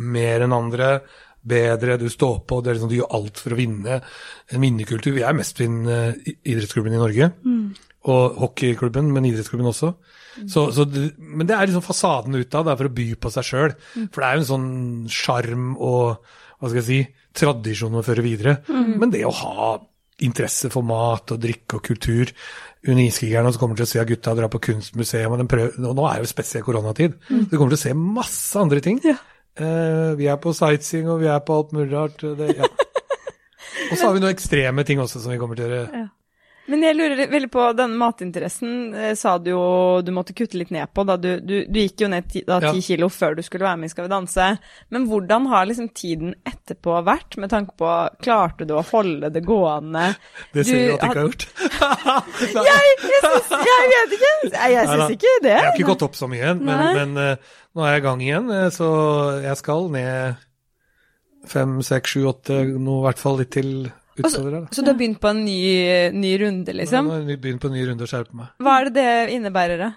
[0.00, 0.94] mer enn andre.
[1.40, 4.00] Bedre, du står på, det er liksom, du gjør alt for å vinne.
[4.52, 5.14] En vinnerkultur.
[5.16, 7.30] Vi er mestvinnende idrettsklubben i Norge.
[8.10, 9.94] Og hockeyklubben, men idrettsklubben også.
[10.48, 10.86] Så, så
[11.18, 13.76] men det er liksom fasaden utad, det er for å by på seg sjøl.
[14.10, 14.70] For det er jo en sånn
[15.10, 17.00] sjarm og hva skal jeg si,
[17.40, 18.58] tradisjon å føre videre.
[18.70, 19.70] Men det å ha
[20.20, 22.28] interesse for mat og drikke og kultur
[22.84, 25.76] under iskrigerne, så kommer du til å se at gutta drar på kunstmuseum, og, prøver,
[25.80, 27.16] og nå er det jo spesielt koronatid.
[27.28, 29.00] Så du kommer til å se masse andre ting.
[29.00, 32.20] Eh, vi er på sightseeing, og vi er på alt mulig rart.
[32.20, 32.68] Det, ja.
[33.90, 36.04] Og så har vi noen ekstreme ting også som vi kommer til å gjøre.
[36.70, 39.62] Men jeg lurer veldig på denne matinteressen, eh, sa du jo
[40.06, 41.04] du måtte kutte litt ned på.
[41.08, 42.72] da Du, du, du gikk jo ned ti, da, Ja.
[42.80, 44.46] kilo før du skulle være med i Skal vi danse.
[44.90, 47.90] Men hvordan har liksom tiden etterpå vært, med tanke på
[48.22, 50.14] Klarte du å holde det gående?
[50.54, 51.46] Det sier Du du at jeg ikke har gjort.
[52.40, 54.30] Jeg, jeg, synes, jeg vet ikke!
[54.52, 55.50] Jeg, jeg syns ikke det.
[55.56, 58.22] Jeg har ikke gått opp så mye, men, men uh, nå er jeg i gang
[58.24, 58.48] igjen.
[58.54, 58.88] eh, Så
[59.44, 60.40] jeg skal ned
[61.50, 63.70] fem, seks, sju, åtte, noe i hvert fall litt til
[64.26, 64.68] utover her.
[64.74, 65.56] Så du har begynt på en ny,
[66.16, 67.08] ny runde, liksom?
[67.08, 68.52] Nå har jeg begynt på en ny runde og skjerpe meg.
[68.60, 69.90] Hva er det det innebærer, da?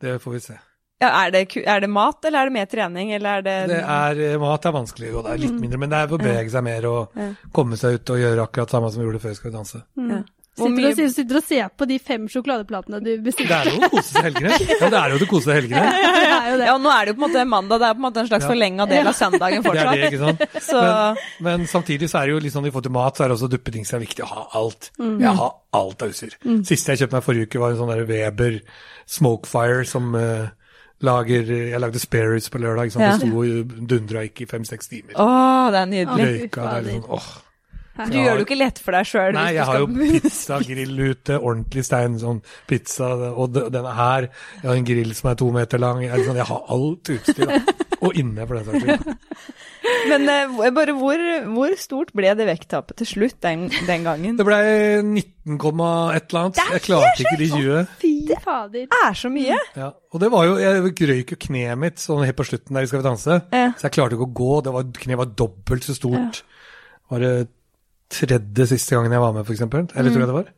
[0.00, 0.58] Det får vi se.
[1.00, 3.78] Ja, er, det, er det mat, eller er det mer trening, eller er det Det
[3.80, 6.52] er, eh, mat er vanskelig, og det er litt mindre, men det er å bevege
[6.52, 7.22] seg mer og
[7.56, 9.80] komme seg ut og gjøre akkurat samme som vi gjorde før Skal vi danse.
[9.96, 10.20] ja.
[10.58, 13.76] Sitter, mye- og, sitter- sitter og ser på de fem sjokoladeplatene du Det er jo
[13.78, 14.56] å kose seg helgene.
[14.66, 15.92] Ja, det er jo å kose seg helgene.
[16.30, 16.40] Ja.
[16.66, 18.28] Ja, nå er det jo på en måte mandag, det er på en måte en
[18.28, 18.50] slags Ja.
[18.50, 19.92] forlenga del av søndagen fortsatt.
[19.94, 20.44] Det er det, ikke sant.
[20.70, 23.24] Så Men, men samtidig så er det jo litt sånn i forhold til mat, så
[23.24, 24.90] er det også duppedings er viktig å ha alt.
[24.98, 26.34] Jeg har alt av utstyr.
[26.66, 28.58] Siste jeg kjøpte meg forrige uke, var en sånn der Weber
[29.10, 30.48] Smokefire som uh,
[31.06, 32.90] lager Jeg lagde sparrows på lørdag.
[32.90, 33.22] Ikke sant?
[33.22, 35.14] Det sto og dundra ikke i fem-seks timer.
[35.16, 36.26] Åh, det er nydelig.
[36.44, 37.30] Røyka, det er liksom åh.
[38.08, 39.34] Du gjør det jo ikke lett for deg sjøl.
[39.36, 44.30] Nei, jeg har jo pizza, grillute, ordentlig stein, sånn pizza, og denne her.
[44.60, 46.02] Jeg har en grill som er to meter lang.
[46.06, 47.78] Jeg, liksom, jeg har alt utstyr, da.
[48.00, 49.50] Og inne, for den saks skyld.
[50.10, 51.20] Men eh, bare hvor,
[51.52, 54.38] hvor stort ble det vekttapet til slutt den, den gangen?
[54.38, 54.58] Det ble
[55.04, 56.60] 19, et eller annet.
[56.76, 57.92] Jeg klarte ikke de 20.
[58.00, 58.12] Fy
[58.44, 58.86] fader.
[58.88, 59.58] Det er så mye!
[59.76, 59.90] Ja.
[60.10, 62.90] Og det var jo, jeg røyk jo kneet mitt sånn helt på slutten der i
[62.90, 63.40] Skal vi danse.
[63.52, 63.70] Ja.
[63.76, 64.52] Så jeg klarte ikke å gå.
[64.66, 66.42] Det var, kneet var dobbelt så stort.
[67.10, 67.34] Var det
[68.10, 69.60] tredje siste gangen jeg var med, f.eks.?
[69.62, 70.48] Eller tror jeg det var.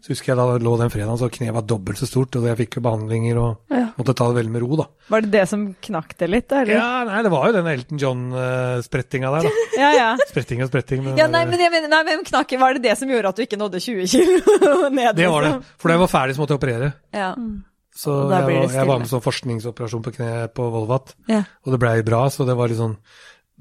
[0.00, 2.56] Så husker jeg da lå den fredagen, så kneet var dobbelt så stort, og jeg
[2.62, 3.82] fikk jo behandlinger og Ja.
[3.98, 4.86] måtte ta det veldig med ro, da.
[5.12, 6.52] Var det det som knakk det litt.
[6.56, 6.72] Eller?
[6.78, 9.66] Ja, nei, det var jo den Elton John-sprettinga der, da.
[9.82, 10.08] Ja, ja.
[10.30, 11.02] Spretting og spretting.
[11.04, 13.36] Men Ja, nei, men jeg mener, nei, men knakk, Var det det som gjorde at
[13.36, 15.16] du ikke nådde 20 kilo ned?
[15.16, 15.52] det var det.
[15.52, 15.64] liksom?
[15.78, 16.90] For da jeg var ferdig, så måtte jeg operere.
[17.12, 17.34] Ja.
[17.92, 21.42] Så jeg, var- jeg var med sånn forskningsoperasjon på kneet på Volvat, Ja.
[21.66, 22.96] og det blei bra, så det var litt sånn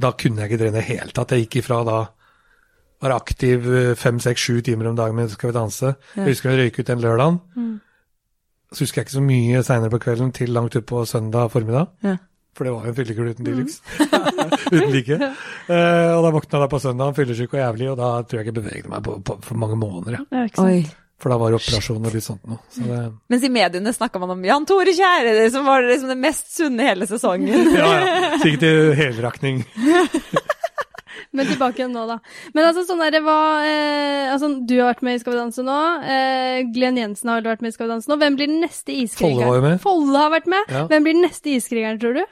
[0.01, 1.29] Da kunne jeg ikke trene i det hele tatt.
[1.35, 1.97] Jeg gikk ifra da
[3.01, 5.95] være aktiv eh, fem, seks, sju timer om dagen med Skal vi danse.
[6.15, 7.39] Jeg husker jeg røyk ut den lørdagen.
[8.71, 11.89] Så husker jeg ikke så mye seinere på kvelden til langt utpå søndag formiddag.
[12.05, 12.17] Ja.
[12.55, 13.81] For det var jo en fyllekule uten Dilux.
[14.75, 15.19] uten like.
[15.71, 18.51] Eh, og da våkna jeg på søndag, fyllesyk og jævlig, og da tror jeg ikke
[18.51, 20.17] jeg beveget meg på, på, for mange måneder.
[20.17, 20.41] Ja.
[20.41, 20.65] Ja.
[20.65, 20.81] Oi.
[21.21, 22.57] For da var det operasjon og litt sånt noe.
[22.73, 22.99] Så det,
[23.31, 26.87] Mens i mediene snakka man om Jan Tore Kjære, som var liksom det mest sunne
[26.89, 27.69] hele sesongen.
[27.77, 28.31] ja, ja.
[28.41, 29.61] Sikkert i helrakning.
[31.31, 32.17] Men tilbake igjen nå, da.
[32.55, 35.39] Men altså, sånn er det hva eh, Altså, du har vært med i Skal vi
[35.39, 35.77] danse nå.
[36.03, 38.17] Eh, Glenn Jensen har vel vært med i Skal vi danse nå.
[38.19, 39.39] Hvem blir den neste iskrigeren?
[39.39, 39.81] Folle var jo med.
[39.85, 40.71] Folle har vært med.
[40.75, 40.85] Ja.
[40.91, 42.23] Hvem blir den neste iskrigeren, tror du?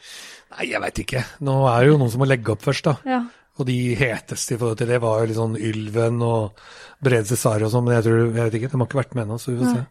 [0.58, 1.24] Nei, jeg veit ikke.
[1.46, 2.96] Nå er det jo noen som må legge opp først, da.
[3.08, 3.22] Ja.
[3.60, 6.62] Og de heteste i forhold til det var jo litt sånn Ylven og
[7.04, 9.26] Brede Cesare og sånn, men jeg tror, jeg vet ikke, de har ikke vært med
[9.26, 9.86] ennå, så vi får se.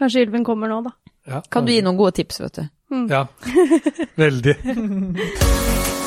[0.00, 0.92] Kanskje Ylven kommer nå, da.
[1.24, 2.64] Ja, Kan du gi noen gode tips, vet du?
[3.08, 3.24] Ja,
[4.24, 4.58] veldig.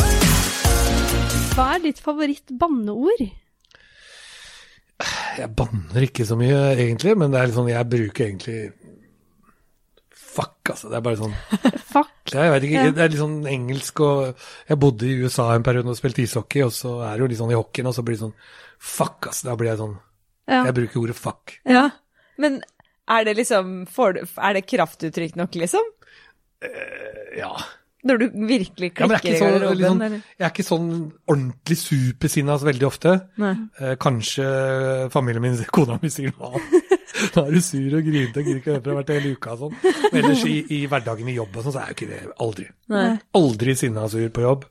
[1.57, 3.21] Hva er ditt favoritt-banneord?
[5.37, 8.59] Jeg banner ikke så mye, egentlig, men det er litt sånn, jeg bruker egentlig
[10.37, 10.91] Fuck, altså.
[10.91, 11.33] Det er bare sånn
[11.93, 12.13] Fuck.
[12.29, 15.65] Ja, Jeg vet ikke, det er litt sånn engelsk og Jeg bodde i USA en
[15.65, 18.05] periode og spilte ishockey, og så er det jo litt sånn i hockeyen, og så
[18.05, 18.35] blir det sånn
[18.77, 19.49] Fuck, altså.
[19.49, 19.95] Da blir jeg sånn
[20.45, 20.61] Ja.
[20.69, 21.57] Jeg bruker ordet fuck.
[21.65, 21.87] Ja.
[22.37, 22.61] Men
[23.09, 25.89] er det liksom Er det kraftuttrykk nok, liksom?
[27.37, 27.55] Ja.
[28.07, 30.87] Når du virkelig jeg er klikker ja, i garderoben, sånn, jeg er ikke sånn
[31.27, 33.15] ordentlig supersinna så veldig ofte.
[33.43, 34.47] Eh, kanskje
[35.13, 36.93] familien min, kona mi, sier noe annet.
[37.33, 39.61] Da er du sur og grinete og gidder ikke høre på hvert hele uka og
[39.63, 39.77] sånn.
[40.13, 42.65] Men ellers i, i hverdagen i jobb og sånn, så er jo ikke det aldri.
[42.93, 43.05] Nei.
[43.39, 44.67] Aldri sinna og sur på jobb.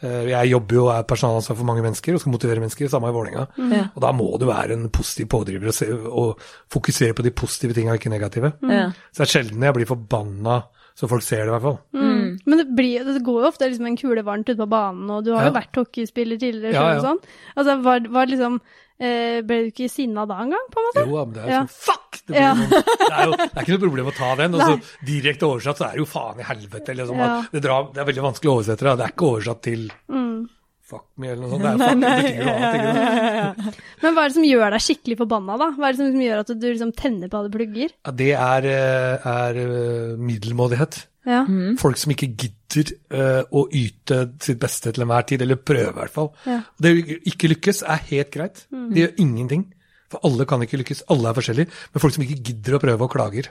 [0.00, 3.10] Eh, Jeg jobber jo og er personalansvar for mange mennesker og skal motivere mennesker, samme
[3.12, 3.44] i Vålerenga.
[3.74, 3.82] Ja.
[3.92, 6.40] Og da må du være en positiv pådriver og, se, og
[6.72, 8.54] fokusere på de positive tinga, ikke negative.
[8.64, 8.86] Ja.
[9.12, 10.62] Så det er sjelden jeg blir forbanna
[10.94, 11.78] så folk ser det, i hvert fall.
[11.96, 12.38] Mm.
[12.46, 15.24] Men det, blir, det går jo ofte liksom en kule varmt ute på banen, og
[15.26, 16.98] du har jo vært hockeyspiller tidligere Ja, ja.
[17.00, 17.20] og sånn.
[17.56, 18.60] Altså, var, var liksom
[19.02, 21.04] eh, Ble du ikke sinna da engang, på en måte?
[21.10, 21.62] Jo, men det er jo Ja.
[21.66, 22.20] sånn fuck!
[22.24, 22.54] Det, blir Ja.
[22.54, 24.54] sånn, det, er jo, det er ikke noe problem å ta den.
[24.54, 26.88] Og så direkte oversatt så er det jo faen i helvete.
[26.94, 27.42] Eller Ja.
[27.52, 28.94] det, drar, det er veldig vanskelig å oversette det.
[29.02, 30.48] Det er ikke oversatt til Mm.
[30.94, 31.64] Fuck me eller noe sånt.
[31.64, 32.78] Det, er fuck, det betyr noe annet.
[32.78, 33.80] Ikke sant?
[34.04, 35.70] Men hva er det som gjør deg skikkelig forbanna, da?
[35.74, 37.94] Hva er det som gjør at du liksom tenner på alle plugger?
[37.96, 41.00] Ja, det er, eh, er eh, middelmådighet.
[41.24, 41.44] Ja.
[41.80, 45.96] Folk som ikke gidder uh, å yte sitt beste til enhver tid, eller prøve i
[45.96, 46.28] hvert fall.
[46.44, 46.58] Ja.
[46.76, 46.98] Det å
[47.32, 48.66] ikke lykkes er helt greit.
[48.68, 49.64] Det gjør ingenting.
[50.12, 51.72] For alle kan ikke lykkes, alle er forskjellige.
[51.94, 53.48] Men folk som ikke gidder å prøve og klager,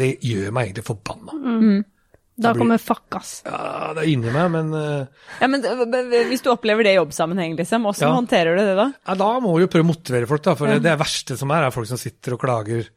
[0.00, 1.38] det gjør meg egentlig forbanna.
[2.42, 3.42] Da kommer fuck, ass.
[3.44, 6.94] Ja, det er inni meg, men eh, ja, men øh, øh, hvis du opplever det
[6.94, 8.14] i jobbsammenheng, liksom, hvordan Ja.
[8.16, 8.86] håndterer du det da?
[9.08, 10.54] ja, da må du jo prøve å motivere folk, da.
[10.56, 12.88] For det, det verste som er, er folk som sitter og klager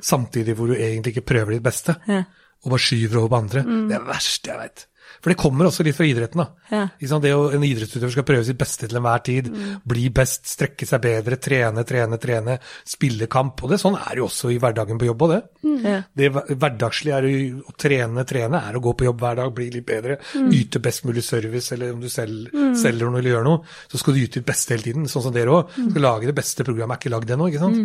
[0.00, 1.96] samtidig hvor du egentlig ikke prøver ditt beste.
[2.06, 2.22] Ja.
[2.64, 3.64] Og bare skyver over på andre.
[3.66, 4.86] Det er det verste jeg veit.
[5.24, 6.46] For det kommer også litt fra idretten, da.
[6.68, 6.82] Ja.
[7.24, 9.46] Det å, En idrettsutøver skal prøve sitt beste til enhver tid.
[9.88, 12.58] Bli best, strekke seg bedre, trene, trene, trene.
[12.84, 13.62] Spille kamp.
[13.64, 15.38] Og det, sånn er det jo også i hverdagen på jobb og det.
[15.84, 15.94] Ja.
[16.12, 19.70] Det hverdagslige er å, å trene, trene er å gå på jobb hver dag, bli
[19.78, 20.18] litt bedre.
[20.60, 24.18] Yte best mulig service, eller om du selv, selger noe eller gjør noe, så skal
[24.18, 25.08] du yte ditt beste hele tiden.
[25.08, 25.72] Sånn som dere òg.
[25.88, 27.80] Skal lage det beste programmet, er ikke lagd ennå, ikke sant.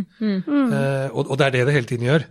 [0.76, 2.28] Eh, og, og det er det det hele tiden gjør.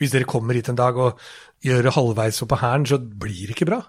[0.00, 1.20] Hvis dere kommer hit en dag og
[1.66, 3.82] gjør det halvveis og på hæren, så blir det ikke bra.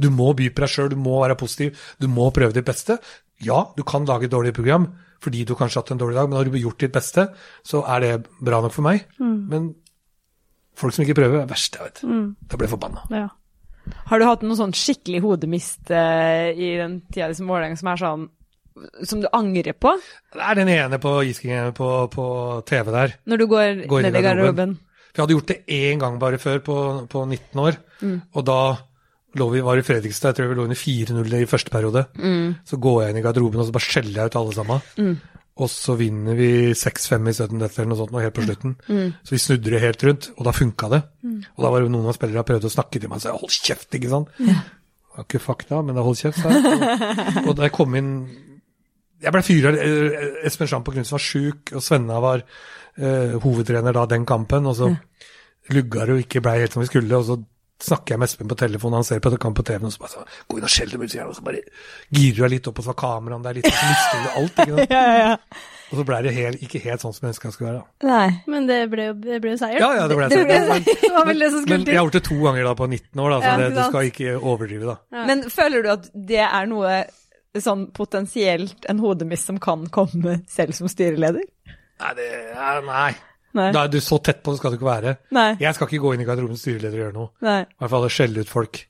[0.00, 2.98] Du må by på deg sjøl, du må være positiv, du må prøve ditt beste.
[3.44, 4.92] Ja, du kan lage et dårlig program
[5.24, 7.22] fordi du kanskje har hatt en dårlig dag, men har du gjort ditt beste,
[7.64, 8.10] så er det
[8.44, 9.06] bra nok for meg.
[9.16, 9.70] Men
[10.76, 12.02] folk som ikke prøver, er verst, jeg vet.
[12.44, 13.06] Da blir jeg forbanna.
[13.08, 13.30] Ja.
[14.10, 18.00] Har du hatt noe sånn skikkelig hodemist uh, i den tida liksom Vålerenga som er
[18.00, 18.26] sånn
[19.06, 19.92] som du angrer på
[20.34, 22.24] Det er den ene på iskingen på, på
[22.66, 23.12] TV der.
[23.30, 24.72] når du går, Går ned i garderoben.
[24.74, 26.76] Vi For jeg hadde gjort det én gang bare før, på,
[27.06, 27.78] på 19 år.
[28.34, 28.58] Og da
[29.38, 32.04] lå vi, var i Fredrikstad, jeg tror vi lå under 4-0 i første periode.
[32.68, 34.84] Så går jeg inn i garderoben og så bare skjeller jeg ut alle sammen.
[35.54, 38.72] Og så vinner vi 6-5 i 17 dette eller noe sånt nå helt på slutten.
[39.22, 41.02] Så vi snudde det helt rundt, og da funka det.
[41.54, 43.54] Og da var det noen av spillerne prøvde å snakke til meg og sa hold
[43.54, 44.32] kjeft, ikke sant.
[44.40, 46.64] Det var ikke fakta, men det holdt kjeft, sa jeg.
[46.74, 48.10] Og, og da jeg kom inn
[49.22, 49.70] Jeg ble fyra.
[50.44, 52.42] Espen Schamp og Knutsen var sjuk, og Svenna var
[52.98, 54.66] eh, hovedtrener da den kampen.
[54.66, 54.90] Og så
[55.72, 57.14] lugga det jo ikke blei helt som vi skulle.
[57.16, 57.38] og så
[57.84, 60.12] snakker jeg med Espen på telefonen, han ser på kamp på TV-en, og så bare
[60.14, 61.62] så, gå inn og skjell dem ut, sier han, og så bare
[62.14, 64.28] girer du deg litt opp, og så var kameraene der litt, og så mister du
[64.40, 64.60] alt.
[64.64, 64.92] ikke sant?
[64.94, 65.62] Ja, ja, ja.
[65.92, 67.82] Og så ble det helt, ikke helt sånn som jeg ønska det skulle være.
[67.84, 68.08] da.
[68.08, 68.38] Nei.
[68.50, 69.76] Men det ble jo, det seier.
[69.78, 70.48] Ja, ja, det ble Det, sånn.
[70.48, 72.72] ble, Men, det var vel det som men jeg har gjort det to ganger da
[72.80, 74.96] på 19 år, da, så Ja, det, du skal ikke overdrive, da.
[75.14, 75.26] Ja.
[75.28, 76.96] Men føler du at det er noe
[77.62, 81.44] sånn potensielt en hodemiss som kan komme selv som styreleder?
[82.02, 83.12] Nei, det er, nei.
[83.54, 83.68] Nei.
[83.74, 85.12] Da er du så tett på, det skal du ikke være.
[85.34, 85.50] Nei.
[85.62, 87.30] Jeg skal ikke gå inn i garderobens styreleder og gjøre noe.
[87.46, 87.60] Nei.
[87.62, 88.80] I hvert fall skjelle ut folk.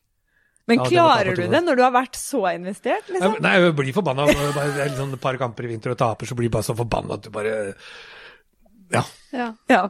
[0.64, 3.35] Men Ja, klarer du det når du har vært så investert, liksom?
[3.44, 4.24] Nei, jeg blir forbanna.
[4.24, 7.27] Liksom et par kamper i vinter og taper, så blir du bare så forbanna at
[7.27, 7.53] du bare
[8.94, 9.05] Ja.
[9.35, 9.50] Ja.
[9.68, 9.83] Ja.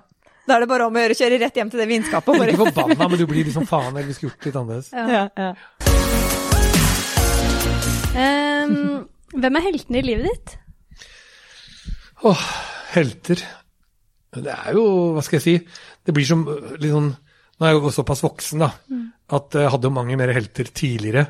[0.44, 2.38] Da er det bare om å gjøre å kjøre rett hjem til det vinskapet Du
[2.42, 4.90] bare Ikke forbanna, men du blir liksom faen, eller vi skulle gjort det litt annerledes.
[4.92, 5.06] Ja.
[5.06, 5.54] ja, ja.
[8.14, 10.58] Ehm, hvem er heltene i livet ditt?
[12.24, 12.44] Åh,
[12.94, 13.40] helter.
[14.34, 15.54] Det er jo, hva skal jeg si,
[16.04, 17.12] det blir som øh, litt sånn
[17.54, 18.72] Nå er jeg jo såpass voksen, da,
[19.30, 21.22] at jeg hadde jo mange mer helter tidligere.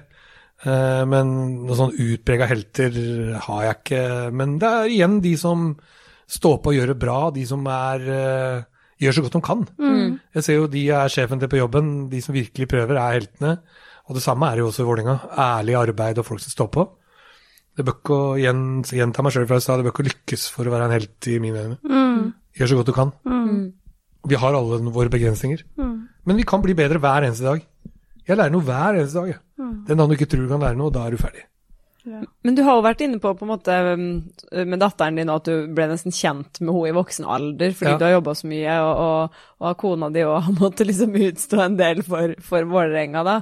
[0.65, 1.35] Eh, Men
[1.67, 2.95] noen sånn utprega helter
[3.45, 4.01] har jeg ikke.
[4.33, 5.67] Men det er igjen de som
[6.25, 8.65] står på og gjør det bra, de som er eh,
[9.05, 9.67] gjør så godt de kan.
[10.33, 13.59] Jeg ser jo de er sjefen til på jobben, de som virkelig prøver, er heltene.
[14.09, 15.19] Og det samme er det jo også i Vålerenga.
[15.37, 16.87] Ærlig arbeid og folk som står på.
[17.77, 18.19] Det bør ikke
[18.97, 21.29] gjenta meg sjøl fra i stad, det bør ikke lykkes for å være en helt
[21.29, 21.79] i mine øyne.
[22.59, 23.13] Gjør så godt du kan.
[24.29, 25.65] Vi har alle våre begrensninger.
[26.25, 27.65] Men vi kan bli bedre hver eneste dag.
[28.25, 29.35] Jeg lærer noe hver eneste dag.
[29.35, 29.41] jeg.
[29.89, 31.43] Den dagen du ikke tror du kan lære noe, da er du ferdig.
[32.45, 34.03] Men du har jo vært inne på på en måte um,
[34.69, 37.97] med datteren din at du ble nesten kjent med henne i voksen alder fordi Ja.
[37.97, 41.63] du har jobba så mye, og, og, og kona di òg har måttet liksom utstå
[41.65, 43.39] en del for, for Vålerenga, da.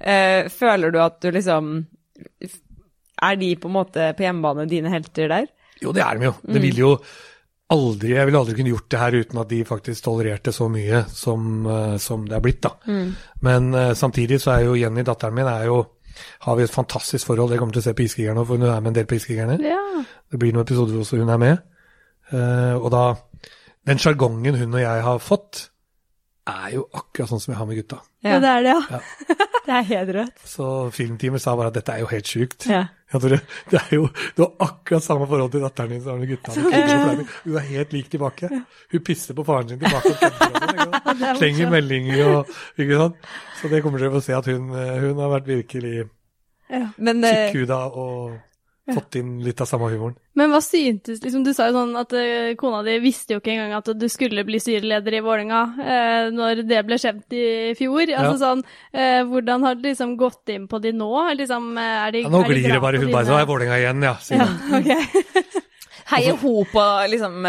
[0.00, 1.68] Eh, føler du at du liksom
[3.20, 5.46] Er de på en måte på hjemmebane dine helter der?
[5.84, 6.34] Jo, det er de jo.
[6.44, 6.90] Det vil jo
[7.74, 11.02] aldri Jeg ville aldri kunne gjort det her uten at de faktisk tolererte så mye
[11.10, 12.76] som, eh, som det er blitt, da.
[13.42, 15.84] Men eh, samtidig så er jo Jenny, datteren min, er jo
[16.46, 17.52] har vi et fantastisk forhold.
[17.52, 19.58] Jeg kommer til å se på Iskrigerne for hun er med en del på Iskrigerne.
[19.60, 19.80] Ja.
[20.32, 21.64] Det blir noen episoder hvor hun er med.
[22.32, 23.02] Uh, og da
[23.86, 25.68] Den sjargongen hun og jeg har fått,
[26.50, 28.00] er jo akkurat sånn som jeg har med gutta.
[28.26, 29.00] ja, det er det, ja.
[29.66, 30.42] Det er helt rødt.
[30.46, 32.66] Så filmteamet sa bare at dette er jo helt sjukt.
[32.70, 32.84] Ja.
[33.12, 33.38] Ja, det,
[33.70, 36.54] det er jo, du har akkurat samme forhold til datteren din som med gutta.
[36.56, 37.20] kidder.
[37.44, 38.50] Hun er helt lik tilbake.
[38.92, 42.50] Hun pisser på faren sin tilbake og sånn, er Slenger meldinger og
[42.82, 43.30] ikke sant.
[43.60, 45.94] Så det kommer dere til å se at hun, hun har vært virkelig
[46.66, 46.88] ja.
[46.98, 47.54] Men eh,
[47.94, 48.34] og
[48.94, 50.14] fått inn litt av samme humoren.
[50.38, 53.54] Men hva syntes liksom, Du sa jo sånn at uh, kona di visste jo ikke
[53.54, 57.46] engang at du skulle bli styreleder i Vålerenga uh, når det ble kjent i
[57.78, 58.04] fjor.
[58.06, 58.40] Altså Ja.
[58.44, 61.12] sånn, uh, Hvordan har det liksom gått inn på de nå?
[61.40, 63.00] Liksom, er de, Ja, nå er glir det bare.
[63.02, 64.14] Hun bare så er Vålerenga igjen, ja.
[64.36, 65.24] Ja, okay.
[65.24, 65.62] ok.
[66.12, 67.48] heier hun på liksom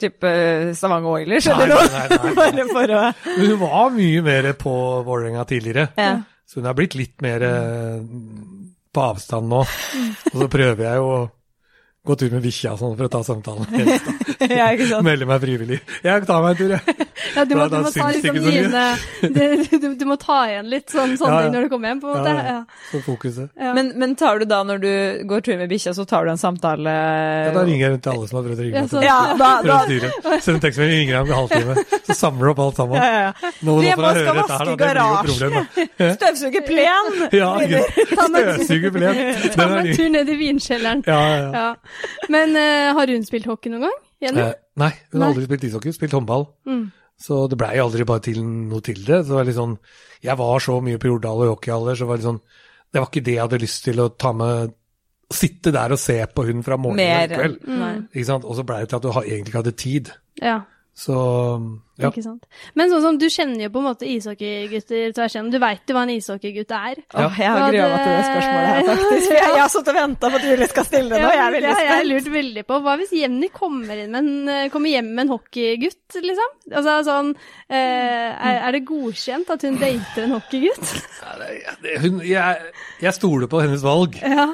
[0.00, 0.30] type
[0.78, 1.88] Stavanger Oilers, Nei, eller noe?
[1.90, 2.34] nei, nei, nei.
[2.40, 3.02] Bare for å
[3.40, 5.88] hun var mye mer på Vålerenga tidligere.
[5.98, 6.14] Ja.
[6.46, 7.42] Så hun har blitt litt mer
[8.94, 9.62] på avstand nå.
[10.32, 11.10] Og så prøver jeg jo
[12.04, 13.64] gå tur med bikkja og sånn for å ta samtalen.
[14.58, 15.04] ja, ikke sant.
[15.06, 15.78] Melde meg frivillig.
[16.04, 17.06] Jeg tar meg en tur, jeg.
[17.34, 18.36] Ja, du må, du må ta liksom
[19.34, 21.52] det- du, du må ta igjen litt sånn, sånn Ja, ja.
[21.54, 22.34] når du kommer hjem, på en måte.
[22.34, 22.42] ja.
[22.44, 22.58] Ja.
[22.90, 23.48] Så fokuset.
[23.56, 23.72] Ja.
[23.74, 24.90] Men, men tar du da, når du
[25.30, 28.12] går tur med bikkja, så tar du en samtale Ja, da ringer jeg rundt til
[28.14, 28.90] alle som har prøvd å ringe meg.
[28.92, 29.80] så- Ja, da, da.
[30.44, 32.02] Send en tekstmelding, ringer jeg om en halvtime.
[32.04, 33.00] Så samler du opp alt sammen.
[33.00, 33.50] ja, ja.
[33.64, 34.76] Nå, Vi nå er får jeg høre dette her, da.
[34.76, 36.10] Det blir jo problem, da.
[36.20, 37.10] Støvsuge plen!
[37.40, 37.50] Ja,
[38.28, 39.20] støvsuge plen.
[39.56, 41.02] Ta meg en tur ned i vinkjelleren.
[41.08, 41.50] Ja, ja, ja.
[41.54, 41.68] Ja.
[42.34, 43.96] Men uh, har hun spilt hockey noen gang?
[44.24, 44.44] Jenny?
[44.44, 45.32] Eh, nei, hun har Nei.
[45.32, 46.46] aldri spilt ishockey, spilt håndball.
[46.68, 46.84] Mm.
[47.24, 49.20] Så det blei aldri bare til noe til det.
[49.22, 49.74] Så det var litt sånn,
[50.24, 52.40] jeg var så mye på Jordal og hockeyhaller, så var det sånn,
[52.94, 54.80] det var ikke det jeg hadde lyst til å ta med
[55.34, 57.54] Sitte der og se på hun fra morgen til kveld.
[57.64, 58.02] Mm.
[58.12, 58.44] Ikke sant?
[58.44, 60.10] Og så blei det til at du egentlig ikke hadde tid.
[60.36, 60.58] Ja.
[60.94, 61.16] Så
[61.96, 62.08] ja.
[62.10, 62.46] Ikke sant.
[62.74, 65.52] Men sånn som du kjenner jo på en måte ishockeygutter tvers igjennom.
[65.54, 66.96] Du veit jo hva en ishockeygutt er.
[67.14, 67.28] Ja.
[67.38, 69.28] Jeg har grua meg til det det- spørsmålet her, faktisk.
[69.34, 71.28] Jeg, jeg har sittet og venta på at Julie skal stille det nå.
[71.30, 72.10] Jeg er det veldig har jeg spent.
[72.10, 72.80] lurt veldig på.
[72.88, 76.50] Hva hvis Jenny kommer, inn med en, eh, kommer hjem med en hockeygutt, liksom?
[76.74, 77.30] Altså sånn
[77.68, 77.78] eh,
[78.34, 80.94] er, er det godkjent at hun dater en hockeygutt?
[81.24, 84.18] Ja, det- det- Hun, jeg, jeg stoler på hennes valg.
[84.20, 84.50] Ja.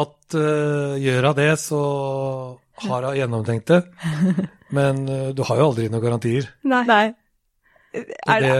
[0.00, 1.80] At uh, gjør hun det, så
[2.86, 3.82] har hun gjennomtenkt det.
[4.76, 6.46] Men eh, du har jo aldri noen garantier.
[6.68, 6.84] Nei.
[6.88, 7.02] Nei.
[8.30, 8.54] Er det,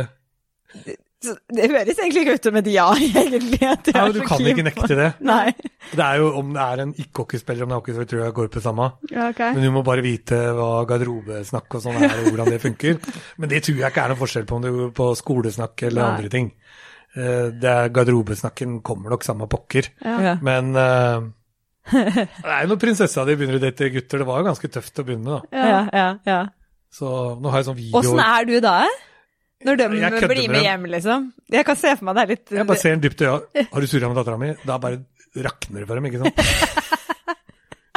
[0.87, 2.87] det, så det høres egentlig ikke ut som et ja,
[3.23, 3.59] egentlig.
[3.69, 5.09] at jeg ja, er men du så kan ikke nekte det.
[5.29, 5.53] Nei.
[5.93, 8.49] Det er jo Om det er en ikke-hockeyspiller, om det er hockeyspiller, tror jeg går
[8.51, 8.87] på det samme.
[9.13, 9.43] Ja, ok.
[9.55, 12.97] Men du må bare vite hva garderobesnakk og sånn er, og hvordan det funker.
[13.39, 16.03] Men det tror jeg ikke er noen forskjell på om du går på skolesnakk eller
[16.03, 16.11] Nei.
[16.17, 16.51] andre ting.
[17.19, 19.93] eh, det er garderobesnakken kommer nok samme pokker.
[20.07, 20.39] Ja.
[20.47, 21.29] Men eh,
[21.91, 22.25] det
[22.55, 25.05] er jo når prinsessa di begynner å date gutter, det var jo ganske tøft å
[25.07, 25.61] begynne med, da.
[25.61, 26.41] Ja, ja, ja.
[26.91, 27.07] Så
[27.39, 28.75] nå har jeg sånn video Åssen er du da?
[29.67, 31.27] Når de blir med hjem, liksom?
[31.53, 33.67] Jeg kan se for meg det er litt Jeg bare ser en dypt i øya.
[33.75, 34.53] Har du surra med dattera mi?
[34.65, 35.03] Da bare
[35.37, 36.41] rakner det for dem, ikke sant?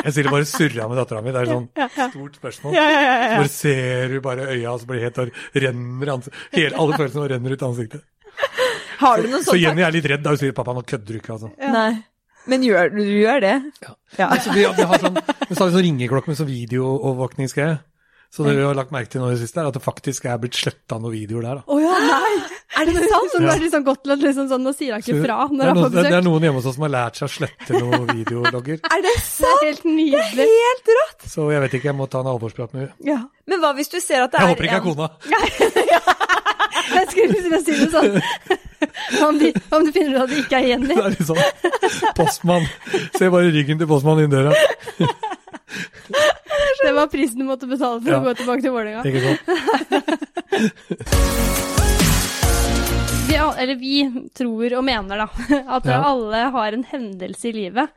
[0.04, 1.32] Jeg sier det bare surra med dattera mi.
[1.32, 2.74] Det er et sånn stort spørsmål.
[2.76, 5.62] Ja, ja, ja, Så bare ser du bare øya, og så blir det helt og
[5.64, 6.42] renner ansiktet.
[6.58, 8.04] Hele, alle følelsene renner ut av ansiktet.
[9.00, 9.62] Har du noe Så sånt?
[9.64, 11.54] Jenny er litt redd da hun sier 'pappa, nå kødder du ikke', altså.
[11.60, 12.04] Nei.
[12.50, 13.56] Men gjør, du gjør det?
[13.86, 13.96] Ja.
[14.20, 14.28] Ja.
[14.28, 17.80] Altså, vi, vi har sånn, vi har sånn ringeklokke med sånn videoovervåkningsgreie.
[18.34, 20.24] Så det vi har lagt merke til nå i det siste, er at det faktisk
[20.26, 21.60] er blitt sletta noen videoer der.
[21.62, 22.32] Å oh, ja, nei!
[22.82, 23.30] Er det sant?
[23.30, 25.70] Så nå er det liksom godt at liksom sånn, nå sier han ikke fra når
[25.70, 26.08] han får besøk.
[26.10, 28.82] det er noen hjemme hos oss som har lært seg å slette noen videologger.
[28.90, 29.62] Er det sant?
[29.62, 30.34] Det er helt nydelig.
[30.40, 31.30] Det er Helt rått!
[31.30, 32.98] Så jeg vet ikke, jeg må ta en alvorsprat med henne.
[33.06, 33.20] Ja.
[33.46, 36.18] Men hva hvis du ser at det Jeg er håper ikke det er kona.
[36.92, 38.14] Jeg skulle til å si det sånn.
[39.24, 40.92] Om, de, om du finner ut at det ikke er Jenny.
[40.92, 41.44] Det er litt sånn
[42.18, 42.66] postmann.
[43.16, 44.52] Se bare ryggen til postmannen inn døra.
[46.84, 48.18] Det var prisen du måtte betale for Ja.
[48.20, 49.02] å gå tilbake til Vålerenga.
[49.08, 49.40] Ikke sant?
[53.28, 53.96] Vi, eller vi
[54.38, 55.28] tror og mener da,
[55.78, 56.02] at Ja.
[56.06, 57.90] alle har en hendelse i livet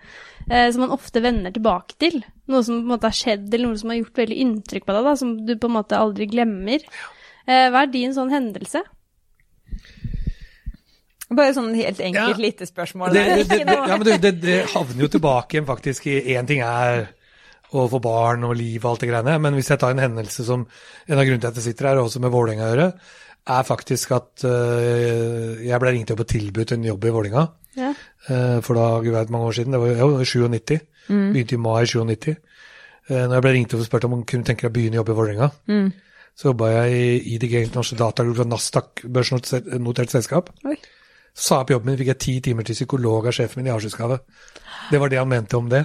[0.50, 2.22] eh, som man ofte vender tilbake til.
[2.48, 4.92] Noe som på en måte har skjedd, eller noe som har gjort veldig inntrykk på
[4.96, 6.78] deg, da, som du på en måte aldri glemmer.
[6.78, 6.82] Eh,
[7.46, 8.82] hva er din sånn hendelse?
[11.26, 12.42] Bare sånn helt enkelt Ja.
[12.42, 13.12] lite spørsmål.
[13.14, 16.20] Det, det, det, det, ja, men det, det, det havner jo tilbake igjen faktisk i
[16.36, 17.08] én ting er
[17.74, 20.44] å få barn og liv og alt det greiene, men hvis jeg tar en hendelse
[20.46, 22.86] som en av grunnene til at jeg sitter her, også med Vålerenga å gjøre,
[23.56, 27.42] er faktisk at uh, jeg ble ringt opp og tilbudt en jobb i Vålerenga.
[27.76, 27.90] Ja.
[28.30, 30.78] Uh, for da, gud vet mange år siden, det var jo 97.
[31.10, 32.30] Begynte i mai 97.
[33.10, 34.98] Uh, når jeg ble ringt opp og spurt om hun kunne tenke deg å begynne
[34.98, 35.90] å jobbe i Vålerenga, Mm.
[36.36, 40.50] Så jobba jeg i IDG Internasjonal Datagroup fra Nasdaq børsnotert selskap.
[40.68, 40.76] Oi.
[41.36, 44.18] Sa opp jobben min, fikk jeg ti timer til psykolog av sjefen min i avskjedsgave.
[44.90, 45.82] Det var det han mente om det.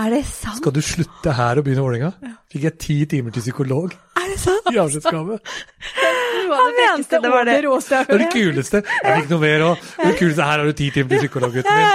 [0.00, 0.58] Er det sant?
[0.58, 2.34] Skal du slutte her og begynne i Vålerenga?
[2.52, 4.72] Fikk jeg ti timer til psykolog Er det sant?
[4.72, 5.38] i avskjedsgave.
[6.44, 7.56] Noe av Han det mente det var det.
[7.64, 8.80] det Det er det kuleste.
[8.84, 9.84] Jeg fikk noe mer òg.
[10.00, 11.88] Det kuleste her har du ti timer til psykolog, gutten min.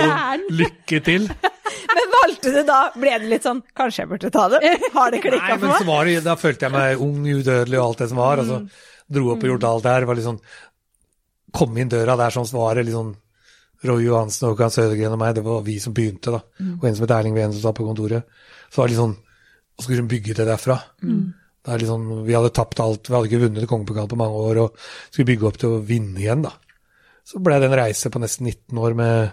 [0.00, 1.28] Sånn, lykke til.
[1.94, 4.58] Men valgte du da Ble det litt sånn Kanskje jeg burde ta det?
[4.94, 5.88] Har det klikka for men så meg?
[5.88, 8.42] var det, da følte jeg meg ung, udødelig og alt det som var.
[8.42, 8.58] Og så
[9.10, 10.06] dro opp og gjorde alt det her.
[10.10, 10.40] Var litt sånn
[11.56, 13.14] Kom inn døra der som svaret, var litt sånn
[13.88, 16.42] Roy Johansen og Håkan Sødergren og meg, det var vi som begynte, da.
[16.76, 18.28] Og en som het Erling Ven som satt på kontoret.
[18.68, 20.76] Så var det litt sånn Og skulle hun bygge det derfra.
[21.00, 21.16] Det
[21.66, 24.60] er litt sånn, Vi hadde tapt alt, vi hadde ikke vunnet kongepokal på mange år,
[24.64, 24.76] og
[25.10, 26.52] skulle bygge opp til å vinne igjen, da.
[27.24, 29.32] Så ble det en reise på nesten 19 år med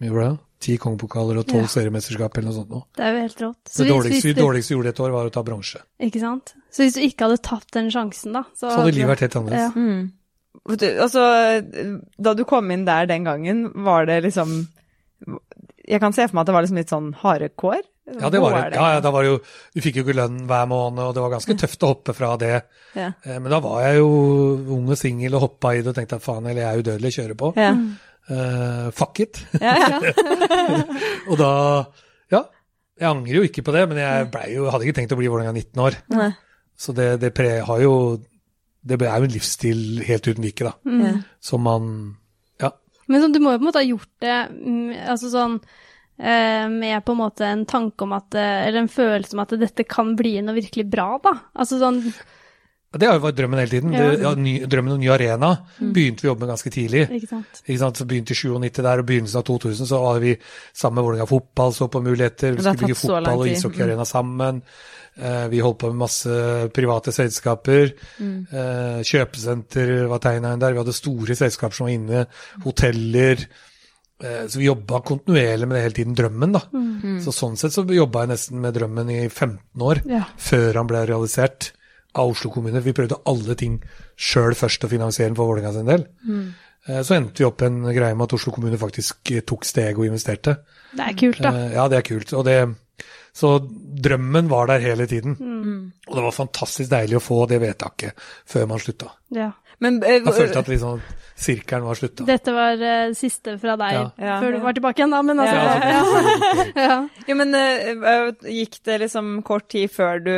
[0.00, 0.38] mye ble det?
[0.60, 1.70] Ti kongepokaler og tolv Ja.
[1.70, 2.70] seriemesterskap eller noe sånt.
[2.70, 2.82] Nå.
[2.96, 3.64] Det er jo helt rått.
[3.70, 5.78] Så Det dårligste, du- dårligste vi gjorde et år, var å ta bronse.
[6.00, 6.54] Ikke sant?
[6.70, 9.36] Så hvis du ikke hadde tatt den sjansen, da Så, Så hadde livet vært helt
[9.36, 9.58] annerledes.
[9.58, 9.70] Ja.
[9.70, 10.12] Mm.
[10.76, 14.68] Du, altså, da du kom inn der den gangen, var det liksom
[15.88, 17.80] Jeg kan se for meg at det var liksom litt sånn harde kår?
[18.16, 18.76] Ja, det var det.
[18.76, 19.38] Ja, ja, da var det jo,
[19.74, 22.32] du fikk jo ikke lønn hver måned, og det var ganske tøft å hoppe fra
[22.40, 22.54] det.
[22.96, 23.10] Ja.
[23.22, 24.10] Eh, Men da var jeg jo
[24.78, 27.14] ung og singel og hoppa i det og tenkte at faen, eller jeg er udødelig,
[27.18, 27.52] kjører på.
[27.60, 27.72] Ja.
[28.28, 29.40] Eh, fuck it.
[29.60, 30.00] Ja, ja.
[31.30, 31.52] og da,
[32.32, 32.42] ja.
[32.98, 35.54] Jeg angrer jo ikke på det, men jeg jo, hadde ikke tenkt å bli Vålerenga
[35.54, 35.98] 19 år.
[36.16, 36.30] Nei.
[36.78, 37.92] Så det, det pre, har jo
[38.86, 40.72] Det er jo en livsstil helt uten like, da.
[40.86, 41.12] Ja.
[41.42, 41.92] Som man
[42.62, 42.72] Ja.
[43.10, 45.56] Men så, du må jo på en måte ha gjort det mm, altså sånn
[46.18, 49.86] med på en måte en tanke om at eh, Eller en følelse om at dette
[49.86, 51.34] kan bli noe virkelig bra, da.
[51.54, 52.00] Altså sånn
[52.96, 53.94] Det har jo vært drømmen hele tiden.
[53.94, 54.08] Ja.
[54.08, 57.04] Det, ja, ny, drømmen om ny arena begynte vi å jobbe med ganske tidlig.
[57.20, 57.62] Ikke sant.
[57.66, 58.00] Ikke sant?
[58.00, 60.32] Så begynte i 97 der, og begynnelsen av 2000 så var vi
[60.72, 62.56] sammen med Vålerenga fotball, så på muligheter.
[62.56, 64.62] Vi skulle bygge fotball og ishockeyarena ishockeyarena sammen.
[65.18, 66.34] Uh, vi holdt på med masse
[66.74, 67.90] private selskaper.
[68.22, 68.36] Mm.
[68.52, 70.76] Uh, kjøpesenter var tegna inn der.
[70.76, 72.26] Vi hadde store selskaper som var inne.
[72.64, 73.42] Hoteller.
[74.22, 76.14] Eh, så vi jobba kontinuerlig med det hele tiden.
[76.18, 76.60] Drømmen, da.
[76.74, 77.18] Mm.
[77.22, 80.24] Så sånn sett så jobba jeg nesten med drømmen i 15 år, Ja.
[80.36, 81.72] før han ble realisert
[82.14, 82.80] av Oslo kommune.
[82.82, 83.80] Vi prøvde alle ting
[84.16, 86.06] sjøl først å finansiere den for Vålerenga sin del.
[86.26, 86.54] Mm.
[87.04, 90.06] Så endte vi opp en greie med at Oslo kommune faktisk eh, tok steg og
[90.08, 90.56] investerte.
[90.96, 91.50] Det er kult, da.
[91.52, 92.32] Eh, Ja, det er kult.
[92.32, 92.56] Og det,
[93.36, 93.58] så
[94.02, 95.36] drømmen var der hele tiden.
[95.38, 95.92] Mm.
[96.08, 98.12] Og det var fantastisk deilig å få det vedtaket
[98.48, 99.12] før man slutta.
[99.30, 99.52] Ja.
[99.84, 101.00] Men eh, Jeg følte at liksom
[101.38, 102.24] sirkelen var slutta.
[102.26, 104.04] Dette var uh, siste fra deg Ja.
[104.18, 104.38] Ja.
[104.42, 105.20] før du var tilbake igjen, da.
[105.22, 106.00] Men altså Ja,
[106.74, 106.96] ja,
[107.28, 107.36] ja.
[107.38, 110.34] Men eh, gikk det liksom kort tid før du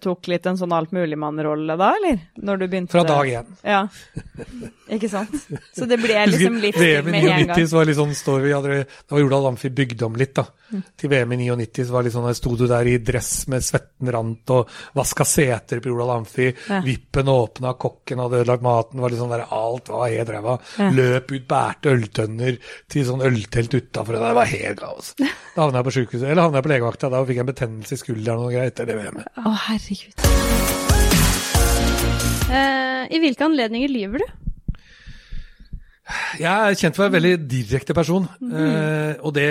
[0.00, 2.22] tok litt en sånn altmuligmann-rolle da, eller?
[2.40, 3.50] Når du begynte Fra dag én.
[3.60, 3.82] Ja.
[4.88, 5.36] Ikke sant?
[5.76, 7.68] Så det ble liksom litt VM i med en 99 gang.
[7.68, 10.46] så var litt sånn, står vi, hadde, da var Jordal Amfi bygd om litt, da.
[10.72, 10.82] Mm.
[11.00, 13.64] Til VM i 99 så var litt sånn, der sto du der i dress med
[13.68, 16.48] svetten rant og vaska seter på Jordal Amfi.
[16.70, 16.80] Ja.
[16.88, 20.56] Vippen åpna, kokken hadde ødelagt maten, var sånn der, alt var helt ræva.
[20.96, 22.58] Løp ut, bærte øltønner
[22.88, 24.18] til sånn øltelt utafor.
[24.18, 25.12] Det var helt kaos.
[25.18, 27.12] Da havna jeg på sykehuset, eller havna jeg på legevakta.
[27.12, 29.30] Da fikk jeg en betennelse i skulderen og noe greier etter det VM-et.
[29.42, 30.26] Å, herregud.
[32.48, 34.28] Eh, I hvilke anledninger lyver du?
[36.40, 39.48] Jeg er kjent for å være en veldig direkte person, eh, og det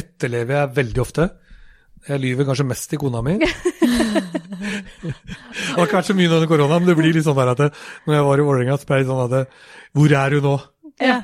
[0.00, 1.26] etterlever jeg veldig ofte.
[2.08, 3.36] Jeg lyver kanskje mest til kona mi.
[5.74, 7.62] det har ikke vært så mye under korona, men det blir litt sånn der at
[7.64, 7.70] det,
[8.06, 9.44] når jeg var i Vålerenga, ble det sånn at det,
[9.94, 10.58] Hvor er du nå?
[11.02, 11.16] Ja.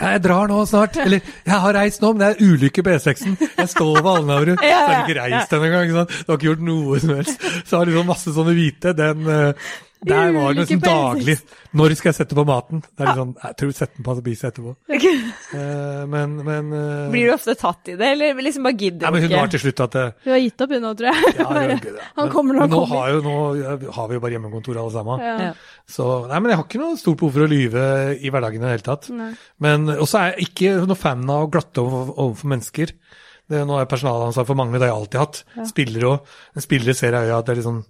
[0.00, 0.96] Ja, jeg drar nå snart.
[1.02, 3.36] Eller, jeg har reist nå, men det er ulykke på E6-en.
[3.44, 4.54] Jeg står ved Alnabru.
[4.58, 5.90] Så jeg har ikke reist den engang.
[5.92, 7.44] Du har ikke gjort noe som helst.
[7.68, 8.94] Så har liksom masse sånne hvite.
[8.98, 9.68] Den, eh,
[10.02, 10.80] der var det E6.
[10.82, 11.36] daglig.
[11.78, 12.82] Når skal jeg sette på maten?
[12.82, 15.20] Det er litt sånn, jeg tror jeg setter den på, så spiser jeg Okay.
[15.52, 19.06] Uh, men, men uh, Blir du ofte tatt i det, eller liksom bare gidder du
[19.06, 19.12] ikke?
[19.12, 21.08] Nei, men hun var til slutt at eh, hun har gitt opp hun nå, tror
[21.10, 21.34] jeg.
[21.38, 22.10] ja, det var.
[22.18, 22.92] Han kommer når han kommer.
[22.92, 22.98] nå.
[22.98, 25.24] Har jo, nå har vi jo bare hjemmekontor alle sammen.
[25.26, 25.36] Ja.
[25.48, 25.80] Ja.
[25.96, 27.86] Så nei, men jeg har ikke noe stort behov for å lyve
[28.18, 29.10] i hverdagen i det hele tatt.
[29.14, 29.32] Nei.
[29.62, 32.96] Men også er jeg ikke noe fan av å glatte over, overfor mennesker.
[33.52, 35.42] Det, nå er jeg personalansvar for mange, det har jeg alltid hatt.
[35.68, 36.36] Spillere òg.
[36.62, 37.82] Spillere ser jeg i øya at det er litt sånn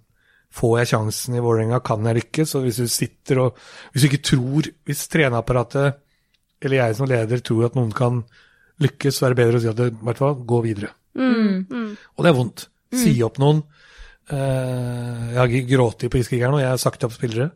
[0.53, 2.55] Får jeg sjansen i Vålerenga, kan jeg lykkes?
[2.57, 3.59] Og hvis du sitter og
[3.91, 5.99] Hvis du ikke tror Hvis trenerapparatet
[6.63, 8.21] eller jeg som leder tror at noen kan
[8.83, 10.93] lykkes, så er det bedre å si at det, i hvert fall, gå videre.
[11.19, 11.65] Mm.
[11.67, 11.89] Mm.
[12.15, 12.65] Og det er vondt.
[12.93, 13.59] Si opp noen.
[14.31, 17.49] Uh, jeg har grått på Iskrigeren, og jeg har sagt opp spillere.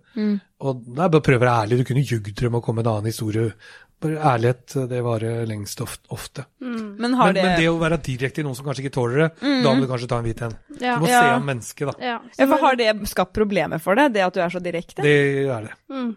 [0.66, 1.80] Og det er bare å prøve å være ærlig.
[1.80, 3.54] Du kunne jugd dem og komme med en annen historie.
[3.98, 6.06] Bare ærlighet, det varer lengst ofte.
[6.14, 6.44] ofte.
[6.62, 9.24] Men har Men, det, men det å være direkte i noen som kanskje ikke tåler
[9.24, 9.30] det,
[9.64, 10.54] da må du kanskje ta en hvit en.
[10.78, 10.98] Ja.
[11.00, 11.22] Du må Ja.
[11.24, 11.96] se an mennesket, da.
[12.06, 12.20] Ja.
[12.38, 15.02] ja, for har det skapt problemer for deg, det at du er så direkte?
[15.02, 15.16] Det
[15.50, 15.74] er det.
[15.90, 16.12] Mm.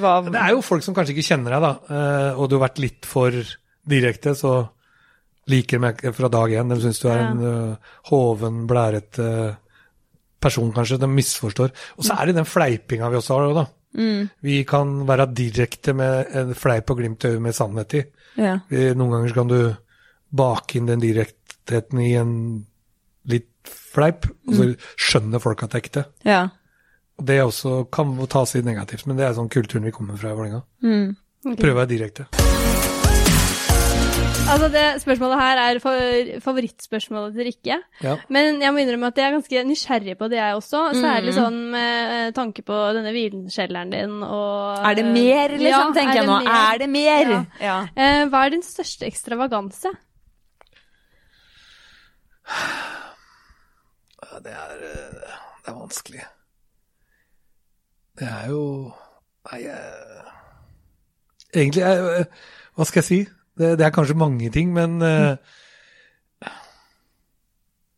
[0.00, 2.64] Hva, Det er jo folk som kanskje ikke kjenner deg, da, eh, og du har
[2.70, 3.30] vært litt for
[3.86, 4.54] direkte, så
[5.52, 6.72] liker de deg fra dag én.
[6.72, 7.76] De syns du er en uh,
[8.08, 9.56] hoven, blærete
[10.40, 10.98] person, kanskje.
[10.98, 11.70] De misforstår.
[11.98, 13.66] Og så er det den fleipinga vi også har, da.
[14.44, 18.04] Vi kan være direkte med en fleip og glimt i øyet med sannhet i.
[18.36, 18.58] ja.
[18.70, 19.58] Noen ganger kan du
[20.36, 22.32] bake inn den direktheten i en
[23.26, 24.68] litt fleip, og så
[25.00, 26.06] skjønner folk at det er ekte.
[26.28, 26.46] ja.
[27.16, 30.36] Det også kan tas i negativt, men det er sånn kulturen vi kommer fra i
[30.36, 30.60] Vålerenga.
[30.84, 31.16] Mm.
[31.56, 32.45] Prøve å være direkte.
[34.46, 35.78] Altså, det spørsmålet her er
[36.40, 37.76] favorittspørsmålet til Rikke.
[38.04, 38.12] Ja.
[38.32, 40.82] Men jeg må innrømme at jeg er ganske nysgjerrig på det, jeg også.
[40.94, 41.38] Særlig Mm.
[41.40, 46.14] sånn med tanke på denne vinkjelleren din og Er det mer, liksom, Ja, tenker er
[46.22, 46.38] jeg nå.
[46.44, 46.74] mer?
[46.74, 47.30] Er det mer?
[47.30, 47.44] Ja.
[47.60, 47.80] Ja.
[47.96, 49.90] Eh, hva er din største ekstravaganse?
[54.44, 55.30] Det er, eh,
[55.64, 56.22] det er vanskelig.
[58.18, 58.92] Det er jo
[59.52, 59.78] Nei, jeg
[61.54, 62.24] Egentlig er
[62.76, 63.26] Hva skal jeg si?
[63.56, 65.36] Det, det er kanskje mange ting, men eh,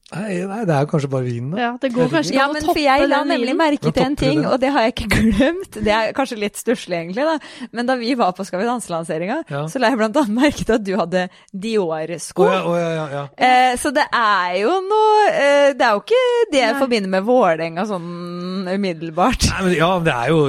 [0.08, 1.58] Nei, nei, det er kanskje bare vinen, da.
[1.60, 4.54] Ja, det går kanskje Ja, men for jeg la nemlig merke til en ting, og
[4.62, 5.76] det har jeg ikke glemt.
[5.84, 7.34] Det er kanskje litt stusslig, egentlig, da.
[7.76, 9.66] Men da vi var på Skal vi danse-lanseringa, Ja.
[9.68, 12.46] så la jeg blant annet merke til at du hadde Dior-sko.
[12.48, 13.24] Oh, ja, oh, ja, ja, ja.
[13.36, 16.80] Eh, så det er jo noe eh, Det er jo ikke det jeg Nei.
[16.80, 18.08] forbinder med Vålerenga sånn
[18.72, 19.44] umiddelbart.
[19.52, 20.40] Nei, men ja, det er jo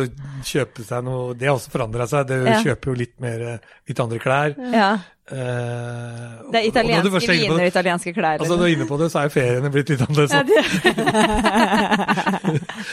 [0.47, 2.27] kjøpe seg noe Det har også forandra seg.
[2.31, 2.59] Det Ja.
[2.63, 4.55] kjøper jo litt mer eh, litt andre klær.
[4.71, 4.91] Ja.
[5.29, 8.39] Eh, Det er italienske viner og italienske klær.
[8.41, 10.33] Altså, du er inne på det, så er jo feriene blitt litt annerledes.
[10.33, 10.59] Ja, det,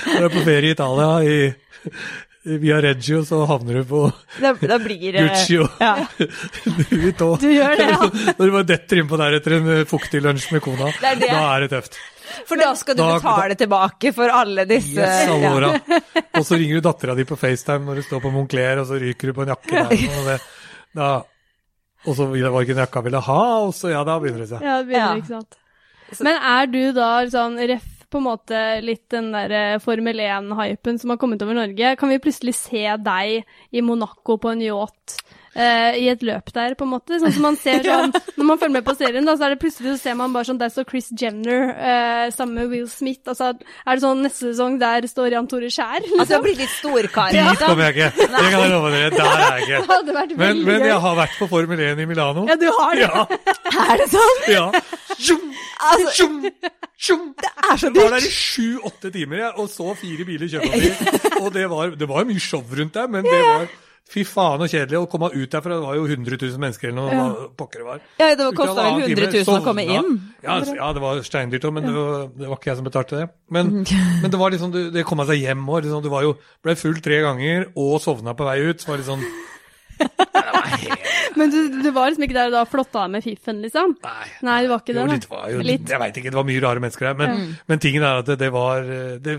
[0.07, 1.53] Når du er på ferie i Italia, i,
[2.63, 4.01] via Reggio, så havner du på
[4.43, 5.95] da, da blir Gucci og ja.
[6.67, 7.39] Louis Vuitton.
[7.43, 8.11] du gjør det, ja.
[8.39, 11.19] Når du bare detter innpå der etter en eh, fuktig lunsj med kona, Det er
[11.25, 11.31] det.
[11.33, 11.99] da er det tøft.
[12.47, 16.01] For da skal du Da- betale tilbake for alle disse Yes, alle ja.
[16.37, 18.99] Og så ringer du dattera di på FaceTime når du står på Moncler, og så
[19.01, 19.95] ryker du på en jakke der.
[20.21, 20.39] Og, det,
[21.01, 21.11] da,
[22.07, 24.45] og så var det ikke en jakka jeg ville ha, og så ja, da begynner
[24.45, 24.63] det seg.
[24.65, 25.21] Ja, det begynner, Ja.
[25.21, 25.59] ikke sant.
[26.23, 31.01] Men er du da sånn ref på en måte litt den der eh, Formel 1-hypen
[31.03, 31.97] som har kommet over Norge?
[31.99, 33.43] Kan vi plutselig se deg
[33.75, 35.17] i Monaco på en yacht
[35.57, 37.17] eh, i et løp der, på en måte?
[37.23, 39.61] Sånn som man ser sånn Når man følger med på serien, da, så er det
[39.65, 43.23] plutselig så ser man bare sånn Der står Chris Jenner eh, sammen med Will Smith.
[43.33, 46.01] Altså, er det sånn neste sesong der står Jan Tore Skjær?
[46.05, 46.45] Altså, Liksom?
[46.47, 47.33] blir litt storkar.
[47.35, 47.71] Dit liksom.
[47.73, 48.29] kommer jeg ikke.
[48.37, 49.11] Det kan jeg love dere.
[49.17, 50.35] Der er jeg ikke.
[50.41, 52.45] Men, men jeg har vært på Formel 1 i Milano.
[52.51, 53.07] Ja, du har det.
[53.07, 53.25] Ja.
[53.87, 54.41] Er det sånn?
[54.51, 54.67] ja.
[55.17, 55.43] Tjum,
[55.87, 56.37] Altså, tjum,
[56.99, 57.23] tjum.
[57.41, 60.71] det er så Jeg var der i sju-åtte timer jeg, og så fire biler kjøre
[60.73, 61.41] forbi.
[61.45, 63.67] Og det var, det var mye show rundt der, men det var
[64.07, 65.81] Fy faen så kjedelig å komme ut derfra.
[65.81, 67.15] Det var jo 100 000 mennesker eller noe.
[67.17, 67.47] ja.
[67.59, 68.03] pokker det var.
[68.21, 70.13] Ja, det kosta vel 100 000 time, 000 å komme inn.
[70.47, 73.19] Ja, ja det var steindyrt òg, men det var, det var ikke jeg som betalte
[73.19, 73.27] det.
[73.51, 73.73] Men,
[74.23, 75.83] men det var liksom, du- det kom seg hjem òg.
[75.89, 78.79] liksom, du var jo, ble full tre ganger og sovna på vei ut.
[78.85, 79.27] Så var det sånn
[79.99, 80.09] det
[80.55, 80.71] var
[81.37, 83.95] Men du, du var liksom ikke der og da flotta deg med fiffen, liksom?
[84.05, 84.27] Nei.
[84.49, 85.91] Nei, du var ikke Jo, det, litt, var jo, Litt.
[85.93, 87.19] Jeg veit ikke, det var mye rare mennesker der.
[87.21, 88.87] Men, men tingen er at det, det var
[89.21, 89.35] det,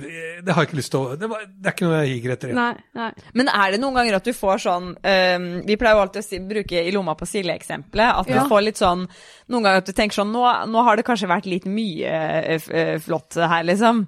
[0.46, 2.36] det har jeg ikke lyst til å det, var, det er ikke noe jeg higer
[2.38, 2.54] etter.
[2.58, 2.70] Nei,
[3.02, 3.10] nei.
[3.42, 6.28] Men er det noen ganger at du får sånn um, Vi pleier jo alltid å
[6.28, 8.14] si, bruke i lomma på Silje-eksempelet.
[8.22, 8.44] At Ja.
[8.44, 9.06] du får litt sånn
[9.50, 12.14] Noen ganger at du tenker sånn Nå, nå har det kanskje vært litt mye
[12.60, 14.06] f- øh, flott her, liksom.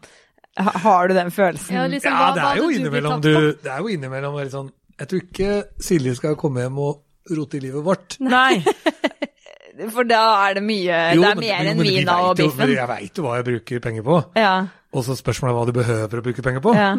[0.59, 1.75] Har du den følelsen?
[1.77, 3.33] Ja, liksom, Ja, hva, det hva er jo det, er jo innimellom du?
[3.63, 5.51] Det er jo innimellom sånn Jeg tror ikke
[5.89, 6.97] Silje skal komme hjem og
[7.38, 8.17] rote i livet vårt.
[8.23, 8.59] Nei.
[9.93, 12.73] For da er det mye Jo, Det er mer enn vina og biffen.
[12.73, 14.19] Jeg veit jo hva jeg bruker penger på.
[14.39, 14.53] Ja.
[14.91, 16.75] Og så spørsmålet er hva du behøver å bruke penger på.
[16.77, 16.93] ja.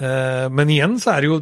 [0.00, 1.36] Uh, men igjen så er det jo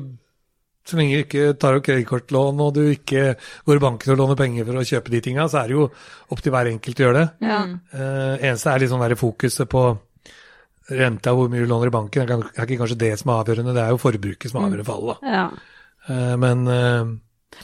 [0.88, 3.34] så lenge du ikke tar opp kredittkortlån og du ikke
[3.68, 5.84] går i banken og låner penger for å kjøpe de tinga, så er det jo
[5.84, 7.48] opp til hver enkelt å gjøre det.
[7.50, 7.58] Ja.
[7.92, 9.84] Uh, eneste er liksom være der fokuset på
[10.88, 12.24] renta, hvor mye du låner i banken.
[12.24, 14.88] Det er ikke kanskje det som er avgjørende, det er jo forbruket som er avgjørende
[14.88, 15.34] for alle.
[15.36, 15.46] Ja.
[16.08, 16.64] Uh, men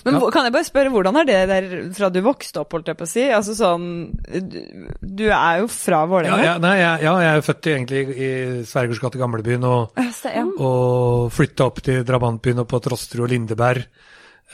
[0.04, 0.30] Men Ja.
[0.32, 3.04] kan jeg bare spørre, hvordan er det der fra du vokste opp, holdt jeg på
[3.04, 3.24] å si?
[3.30, 3.84] Altså sånn
[4.24, 4.56] Du,
[5.00, 6.42] du er jo fra Vålerenga?
[6.42, 8.30] ja, ja, ja, jeg er født egentlig i
[8.64, 13.84] Svergers gate, Gamlebyen, og, Ja, og flytta opp til drabantbyen og på Trosterud og Lindeberg.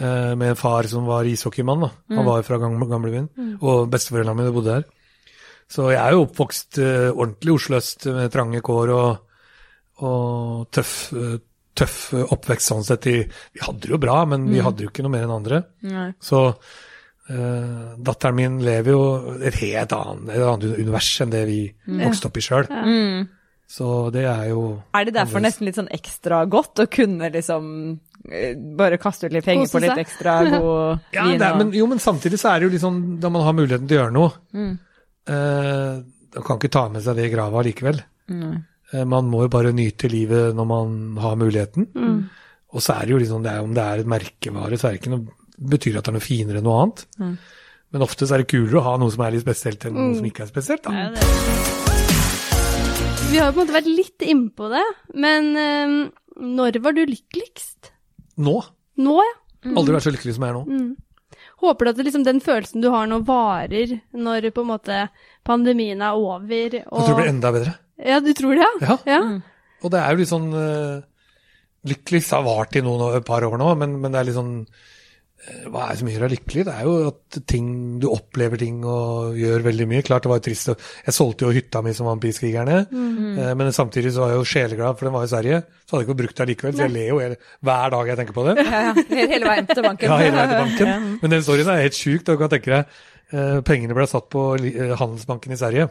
[0.00, 1.80] eh, med en far som var ishockeymann.
[1.80, 1.90] da.
[2.16, 3.28] Han var jo fra Gamlebyen, Gamlebyen.
[3.62, 4.84] Og besteforeldrene mine bodde der.
[5.68, 9.18] Så jeg er jo oppvokst eh, ordentlig Oslo-øst med trange kår og,
[10.02, 11.38] og tøff, eh,
[11.80, 13.08] tøff oppvekst sånn sett.
[13.08, 15.62] Vi hadde det jo bra, men vi hadde jo ikke noe mer enn andre.
[15.88, 16.06] Nei.
[16.22, 19.02] Så uh, datteren min lever jo
[19.40, 21.60] et helt annet, et annet univers enn det vi
[22.04, 22.70] vokste opp i sjøl.
[22.70, 23.28] Mm.
[23.70, 24.62] Så det er jo
[24.98, 27.68] Er det derfor nesten litt sånn ekstra godt å kunne liksom
[28.26, 31.36] eh, bare kaste ut litt penger på litt ekstra god Ja, vin?
[31.38, 33.86] det er, men, jo, men samtidig så er det jo liksom da man har muligheten
[33.86, 34.32] til å gjøre noe.
[34.58, 34.72] Mm.
[35.30, 36.00] Eh,
[36.34, 38.02] man kan ikke ta med seg det i grava likevel.
[38.30, 38.58] Mm.
[38.92, 41.88] Eh, man må jo bare nyte livet når man har muligheten.
[41.94, 42.20] Mm.
[42.70, 44.94] Og så er det jo liksom, det er, om det er et merkevare, så er
[44.94, 45.38] det ikke noe,
[45.70, 47.04] betyr at det er noe finere enn noe annet.
[47.18, 47.34] Mm.
[47.90, 50.14] Men ofte så er det kulere å ha noe som er litt spesielt enn noe
[50.18, 50.86] som ikke er spesielt.
[50.86, 50.90] Da.
[50.94, 51.08] Ja.
[53.30, 54.86] Vi har jo på en måte vært litt innpå det,
[55.18, 55.96] men eh,
[56.40, 57.92] når var du lykkeligst?
[58.40, 58.56] Nå.
[59.00, 59.36] Nå, ja.
[59.76, 60.64] Aldri vært så lykkelig som jeg er nå.
[60.70, 60.90] Mm.
[61.60, 65.00] Håper du at liksom, den følelsen du har nå, varer når på en måte
[65.46, 66.78] pandemien er over?
[66.78, 67.74] Jeg tror det blir enda bedre.
[68.06, 68.88] Ja, du tror det, ja?
[68.88, 68.98] Ja.
[69.06, 69.20] ja?
[69.80, 71.00] Og det er jo litt sånn uh,
[71.88, 74.56] Lykkeligst har vart i noen, et par år nå, men, men det er litt sånn
[74.60, 76.64] eh, Hva er det som gjør deg lykkelig?
[76.66, 77.70] Det er jo at ting,
[78.02, 80.02] du opplever ting og gjør veldig mye.
[80.04, 80.68] Klart det var jo trist.
[81.06, 83.54] Jeg solgte jo hytta mi som Vampirkrigerne, -hmm.
[83.56, 85.62] men samtidig så var jeg jo sjeleglad, for den var i Sverige.
[85.86, 88.16] Så hadde jeg ikke brukt det likevel, så jeg ler jo hele, hver dag jeg
[88.20, 88.54] tenker på det.
[88.60, 88.92] Ja, ja.
[89.32, 90.08] Hele veien til banken.
[90.10, 91.18] Ja, hele veien til banken.
[91.22, 92.26] Men den storyen er helt sjuk.
[92.26, 92.84] Du kan tenke deg,
[93.32, 95.88] eh, pengene ble satt på eh, Handelsbanken i Sverige.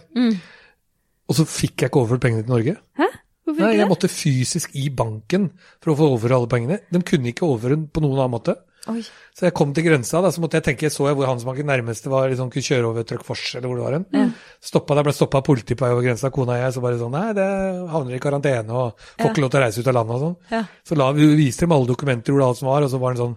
[1.30, 2.78] Og så fikk jeg ikke overført pengene til Norge.
[3.00, 3.10] Hæ?
[3.50, 3.92] Hvorfor Nei, ikke jeg det?
[3.94, 5.52] måtte fysisk i banken
[5.82, 6.82] for å få overføre alle pengene.
[6.94, 8.56] De kunne ikke overføre den på noen annen måte.
[8.90, 9.02] Oi.
[9.36, 12.10] Så jeg kom til grensa, da, så måtte jeg tenke, så jeg hvor Handelsbanken nærmeste
[12.10, 14.32] var, liksom kunne kjøre over Trøkkfors eller hvor det var hen.
[14.66, 17.02] Stoppa, der ble stoppa av politi på vei over grensa, kona og jeg, så bare
[17.02, 17.48] sånn, nei, det
[17.92, 20.38] havner i karantene, og får ikke lov til å reise ut av landet og sånn.
[20.56, 20.64] Ja.
[20.88, 23.14] Så la, vi viste dem alle dokumenter hvor det alt som var, og så var
[23.18, 23.36] den sånn,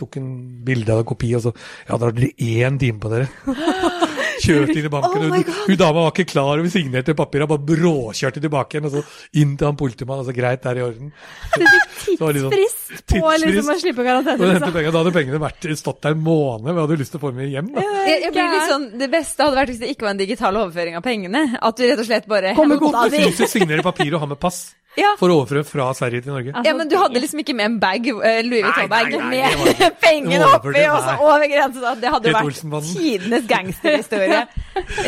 [0.00, 0.30] tok en
[0.66, 1.54] bilde av en kopi, og så,
[1.84, 2.32] ja, da har dere
[2.64, 3.28] én time på dere.
[4.40, 7.48] Kjørte inn i banken, Oh hun, hun dama var ikke klar, og vi signerte papirene,
[7.50, 9.02] bare bråkjørte tilbake igjen, og så
[9.42, 11.12] inn til han politimannen, og så greit, det er i orden.
[11.56, 14.50] Det litt sånn- Tidsfrist på liksom å slippe karantene.
[14.50, 14.72] Liksom.
[14.74, 17.40] da hadde pengene vært, stått der en måned, vi hadde lyst til å få dem
[17.42, 17.84] med hjem, da.
[18.08, 20.60] Jeg, jeg blir litt sånn, Det beste hadde vært hvis det ikke var en digital
[20.64, 21.44] overføring av pengene.
[21.60, 23.22] At du rett og slett bare Kom med hentet kota av di.
[23.22, 23.30] de.
[23.30, 24.60] Fysisk signere papir og ha med pass
[24.98, 25.12] Ja.
[25.20, 26.52] for å overføre fra Sverige til Norge.
[26.66, 30.82] Ja, men du hadde liksom ikke med en bag, eh, Louis Vuitton-bag med pengene oppi
[30.90, 31.94] og så over grensa.
[32.00, 34.40] Det hadde vært tidenes gangsterhistorie.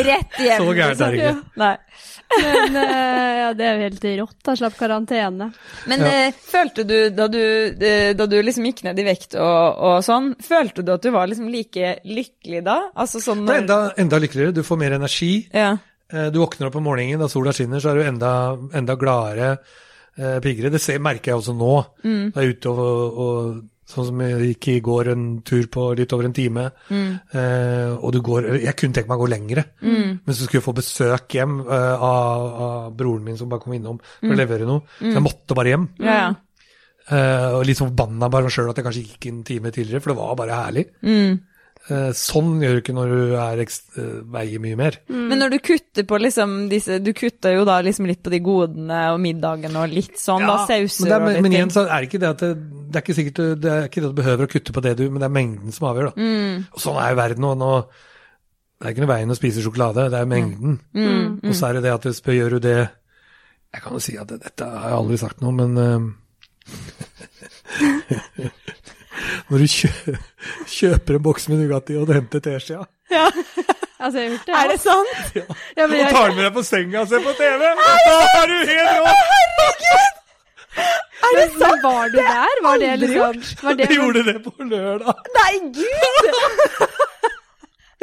[0.07, 0.63] Rett hjem.
[0.63, 1.35] Så gærent er det ikke.
[1.65, 1.73] Nei.
[2.33, 4.55] Men uh, ja, det er jo helt rått, da.
[4.57, 5.51] Slapp karantene.
[5.91, 6.13] Men Ja.
[6.31, 7.43] uh, følte du, da du,
[8.17, 11.29] da du liksom gikk ned i vekt og, og sånn, følte du at du var
[11.29, 12.79] liksom like lykkelig da?
[12.97, 15.33] Altså sånn Det er enda, enda lykkeligere, du får mer energi.
[15.53, 15.75] Ja.
[16.13, 18.33] Eh, Du våkner opp om morgenen, da sola skinner, så er du enda,
[18.75, 19.59] enda gladere,
[20.19, 20.71] eh, piggere.
[20.71, 21.75] Det ser, merker jeg også nå.
[22.33, 26.13] Da er ute og, og Sånn som jeg gikk i går en tur på litt
[26.15, 26.63] over en time.
[26.89, 30.65] Eh, og du går Jeg kunne tenkt meg å gå lengre, men så skulle jeg
[30.65, 34.65] få besøk hjem eh, av, av broren min som bare kom innom for å levere
[34.65, 34.87] noe.
[35.03, 35.89] Så jeg måtte bare hjem.
[36.01, 36.31] Ja, ja.
[37.11, 40.01] Eh, og litt sånn forbanna bare meg sjøl at jeg kanskje gikk en time tidligere,
[40.01, 40.87] for det var bare herlig.
[41.03, 41.37] Eh,
[42.15, 44.99] sånn gjør du ikke når du er eh, veier mye mer.
[45.11, 48.39] Men når du kutter på liksom disse Du kutter jo da liksom litt på de
[48.45, 51.83] godene og middagene og litt sånn, da sauser men, er, og litt men igjen så
[51.89, 54.13] er det ikke det at det, det er ikke sikkert du- det er ikke det
[54.13, 56.15] du behøver å kutte på det du, men det er mengden som avgjør, da.
[56.23, 56.65] Mm.
[56.71, 57.53] Og sånn er jo verden nå.
[57.59, 57.73] nå
[58.83, 60.81] det er ikke noe veien å spise sjokolade, det er mengden.
[60.91, 61.39] Mm.
[61.47, 62.79] Og så er det det at du spør, gjør du det
[63.73, 66.03] Jeg kan jo si at det, dette har jeg aldri sagt noe, men eh,
[69.51, 70.17] når du kjø
[70.77, 72.63] kjøper en boks med Nugatti og du henter
[73.13, 73.27] Ja,
[74.03, 74.55] Altså, jeg har gjort det.
[74.55, 75.37] Er det sant?
[75.77, 77.63] Ja, men Og tar den med deg på senga og ser på TV!
[77.63, 79.13] Da er du helt rå!
[81.23, 81.63] Er det sant?
[81.63, 82.57] men var du der?
[82.67, 85.15] Var det liksom var det, Jeg gjorde det på lørdag.
[85.39, 86.33] Nei, gud!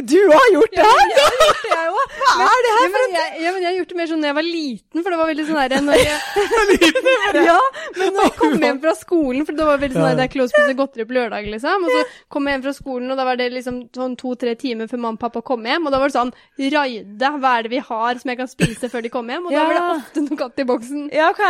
[0.01, 0.83] Du har gjort det?
[0.83, 2.13] Ja, men jeg har gjort det, jeg òg.
[2.19, 4.21] Hva er det her Ja, men jeg, ja, men jeg har gjort det mer sånn
[4.23, 6.17] da jeg var liten, for det var veldig sånn der når jeg,
[7.49, 7.57] Ja,
[7.97, 10.31] men når jeg kom hjem fra skolen, for det var veldig sånn der, det er
[10.35, 11.85] close spise godteri på lørdag, liksom.
[11.87, 12.03] Og så
[12.35, 15.19] kom jeg hjem fra skolen, og da var det liksom sånn to-tre timer før mamma
[15.19, 16.33] og pappa kom hjem, og da var det sånn
[16.75, 19.45] Raide, hva er det vi har som jeg kan spise før de kommer hjem?
[19.49, 19.91] Og da var det Ja.
[19.99, 21.05] ofte Nugatti i boksen.
[21.15, 21.43] Ja, ok.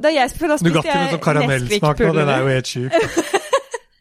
[0.00, 2.92] Da jeg spiste, da spiste Nugatti med sånn karamellsmak nå, den er jo helt sjuk.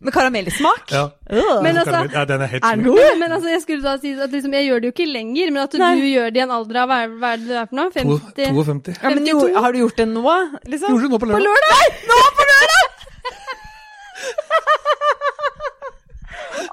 [0.04, 0.92] Med karamellsmak?
[0.92, 1.04] Ja.
[1.32, 1.62] Uh.
[1.64, 3.18] Men altså- ja, den er helt Er god?
[3.20, 5.64] Men altså, jeg skulle da si at liksom, jeg gjør det jo ikke lenger, men
[5.64, 5.96] at Nei.
[5.96, 7.76] du gjør det i en alder av hva er, hva er det du er for
[7.80, 7.90] noe?
[7.96, 8.20] 50?
[8.36, 8.98] 52.
[9.00, 10.24] Ja, men jo, har du gjort det nå,
[10.68, 10.90] liksom?
[10.92, 11.72] Gjorde du nå på lørdag?
[11.72, 12.88] Nei, nå på lørdag!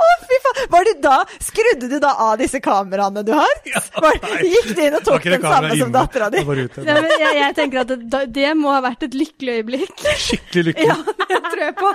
[0.01, 0.50] Å, fy faen.
[0.69, 3.55] Var det da, skrudde du da av disse kameraene du har?
[4.03, 6.45] Var, gikk du inn og tok den samme som dattera di?
[6.45, 10.07] Ja, jeg, jeg tenker at det, det må ha vært et lykkelig øyeblikk.
[10.29, 10.89] Skikkelig lykkelig.
[10.89, 10.97] Ja,
[11.35, 11.93] det tror jeg på.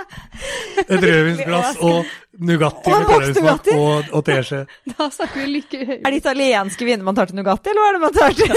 [0.86, 3.00] Et rødvinsglass og Nugatti Og
[3.32, 3.72] Nugatti.
[3.80, 4.58] og, og teskje.
[4.90, 5.78] Da snakker vi lykke.
[6.02, 8.50] Er det italienske viner man tar til Nugatti, eller hva er det man tar til?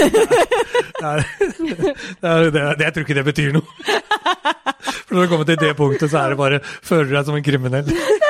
[1.00, 3.64] Det er, det er, det jeg tror ikke det betyr noe.
[4.84, 7.38] For når du kommer til det punktet, så er det bare føler du deg som
[7.38, 7.88] en kriminell.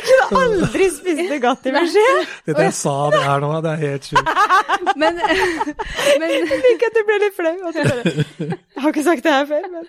[0.39, 2.07] Aldri spist Nugatti med skje.
[2.49, 4.31] Dette jeg sa det her nå, det er helt sjukt.
[5.01, 5.15] Men,
[6.19, 7.53] men, Jeg liker at du ble litt flau.
[7.71, 9.85] Jeg har ikke sagt det her før, men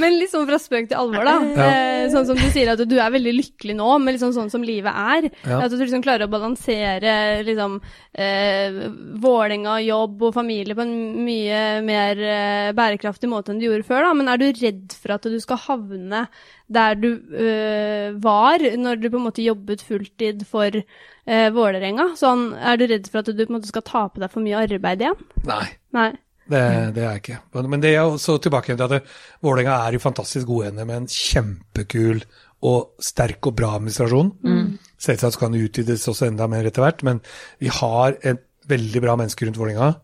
[0.00, 1.34] men litt sånn fra spøk til alvor, da.
[1.54, 1.66] Ja.
[1.66, 4.64] Eh, sånn som du sier at du er veldig lykkelig nå, men liksom sånn som
[4.66, 5.28] livet er.
[5.46, 5.60] Ja.
[5.64, 7.14] At du liksom klarer å balansere
[7.46, 7.78] liksom
[8.12, 8.80] eh,
[9.22, 14.08] Vålerenga, jobb og familie på en mye mer eh, bærekraftig måte enn du gjorde før,
[14.08, 14.12] da.
[14.18, 16.26] Men er du redd for at du skal havne
[16.74, 22.14] der du øh, var når du på en måte jobbet fulltid for eh, Vålerenga?
[22.16, 24.40] Sånn, er du redd for at du på en måte skal ta på deg for
[24.44, 25.16] mye arbeid igjen?
[25.44, 25.66] Nei.
[25.92, 26.10] Nei.
[26.46, 26.60] Det,
[26.94, 27.38] det er jeg ikke.
[27.54, 29.02] Men- Men det er også tilbake til at det-
[29.42, 32.22] Vålerenga er i fantastisk gode hender med en kjempekul
[32.62, 34.78] og sterk og bra administrasjon.
[34.98, 37.20] Selvsagt kan det utvides også enda mer etter hvert, men
[37.60, 39.96] vi har et veldig bra menneske rundt Vålerenga.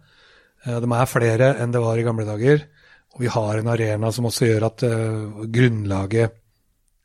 [0.67, 2.65] Eh, De er flere enn det var i gamle dager.
[3.15, 6.31] Og vi har en arena som også gjør at uh, grunnlaget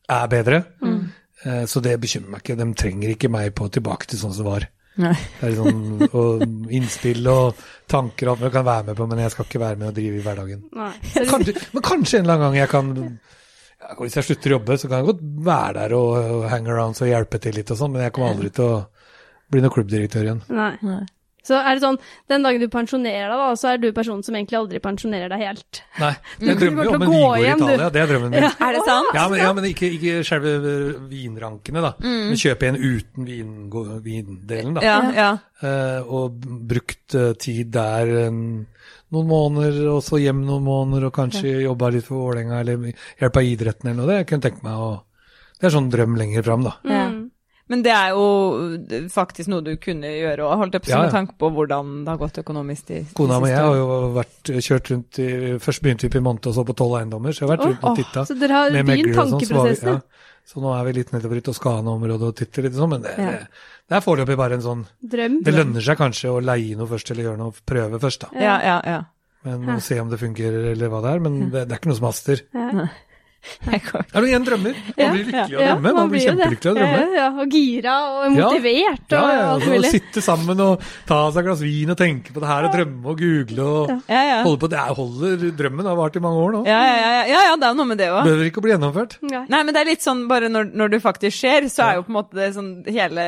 [0.07, 0.59] er bedre.
[0.83, 0.99] Eh,
[1.43, 2.55] Så det bekymrer meg ikke.
[2.57, 4.67] De trenger ikke meg på tilbake til sånn som det var.
[4.95, 5.15] Nei.
[5.41, 9.21] Det er sånn og innspill og tanker og alt jeg kan være med på, men
[9.25, 10.61] jeg skal ikke være med og drive i hverdagen.
[10.79, 10.91] Nei.
[11.31, 14.77] Kanskje, men kanskje en eller annen gang jeg kan ja, Hvis jeg slutter å jobbe,
[14.79, 17.81] så kan jeg godt være der og, og hang around og hjelpe til litt og
[17.81, 18.79] sånn, men jeg kommer aldri til å
[19.51, 20.41] bli noen klubbdirektør igjen.
[20.55, 20.71] Nei.
[20.87, 21.03] Nei.
[21.45, 21.97] Så er det sånn,
[22.31, 25.43] den dagen du pensjonerer deg, da, så er du personen som egentlig aldri pensjonerer deg
[25.45, 25.81] helt.
[26.01, 27.49] Nei, jeg drømmer jo om en vingård i.
[27.53, 28.47] Italia, det er drømmen min.
[28.65, 29.11] Er det sant?
[29.13, 30.55] Ja, men, ja, men ikke, ikke selve
[31.11, 31.93] vinrankene, da.
[32.01, 33.51] Men kjøpe en uten vin,
[34.05, 34.85] vindelen, da.
[34.85, 35.29] Ja, ja.
[35.65, 38.39] Eh, og brukt eh, tid der en,
[39.13, 42.89] noen måneder, og så hjem noen måneder, og kanskje jobba litt for Vålerenga, eller
[43.21, 44.09] hjelpa idretten eller noe.
[44.11, 44.93] Det jeg kunne tenke meg å
[45.55, 46.73] Det er sånn drøm lenger fram, da.
[46.83, 47.05] Ja.
[47.67, 48.25] Men det er jo
[49.09, 51.05] faktisk noe du kunne gjøre òg, holdt jeg på Ja, ja.
[51.07, 53.87] med tanke på hvordan det har gått økonomisk de, de Kona og jeg har jo
[54.13, 55.29] vært kjørt rundt i
[55.63, 57.87] Først begynte vi på Monte og så på tolv eiendommer, så jeg har vært rundt
[57.89, 58.25] og titta.
[58.29, 59.97] Så dere har begynt sånn, tankeprosessen?
[59.97, 60.23] ja.
[60.45, 63.31] Så nå er vi litt nedover i Toskana-området og titter litt sånn, men det, Ja.
[63.33, 63.47] det,
[63.89, 65.39] det er foreløpig bare en sånn Drøm?
[65.41, 68.29] Det lønner seg kanskje å leie noe først, eller gjøre noe, prøve først, da.
[68.37, 68.99] Ja, ja, ja.
[69.45, 71.19] Men å se om det fungerer, eller hva det er.
[71.21, 72.39] Men det, det er ikke noe som haster.
[72.53, 72.85] Ja.
[73.65, 73.81] Jeg.
[73.85, 74.77] Er du igjen drømmer?
[74.95, 75.93] Man blir lykkelig av å drømme.
[75.95, 77.03] Man blir kjempelykkelig av å drømme.
[77.15, 81.47] Ja, og gira og motivert og alt altså, Å sitte sammen og ta seg et
[81.49, 84.69] glass vin og tenke på det her og drømme og google og holde på.
[84.71, 86.61] Det er, holder drømmen har vart i mange år nå.
[86.69, 88.21] Ja, ja, ja, ja, ja, det er noe med det òg.
[88.27, 89.17] Behøver ikke å bli gjennomført.
[89.25, 89.43] Nei.
[89.55, 92.13] Men det er litt sånn bare når, når det faktisk skjer, så er jo på
[92.13, 93.23] en måte det sånn Hele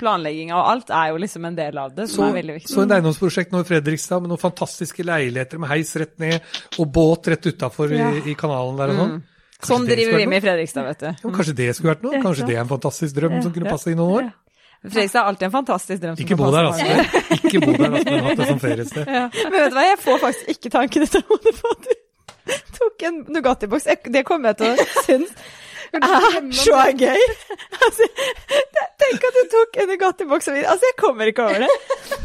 [0.00, 2.70] planlegginga og alt er jo liksom en del av det, som Så, er veldig viktig.
[2.72, 6.38] så en eiendomsprosjekt nå i Fredrikstad med noen fantastiske leiligheter med heis rett ned
[6.78, 8.00] og båt rett utafor i,
[8.30, 9.14] i kanalen der og sånn.
[9.16, 9.28] Kanskje
[9.66, 10.44] Sånn driver vi med i?
[10.46, 11.06] Fredrikstad, vet du.
[11.10, 12.20] Ja, kanskje det skulle vært noe?
[12.22, 13.72] Kanskje det er en fantastisk drøm som kunne Ja.
[13.76, 14.30] passe i noen år?
[14.86, 16.14] Fredrikstad er alltid en fantastisk drøm.
[16.24, 16.84] Ikke bo der, altså.
[17.36, 19.06] Ikke bo der, altså, men hatt det som feriested.
[19.06, 21.96] Men vet du hva, jeg får faktisk ikke tankene til hodet på at du
[22.80, 23.88] tok en Nugatti-boks.
[24.10, 25.34] Det kommer jeg til å synes
[26.00, 27.24] er så gøy.
[27.80, 28.04] Altså,
[29.00, 30.66] tenk at du tok en Nugatti-boks og vin.
[30.68, 31.68] Altså, jeg kommer ikke over det.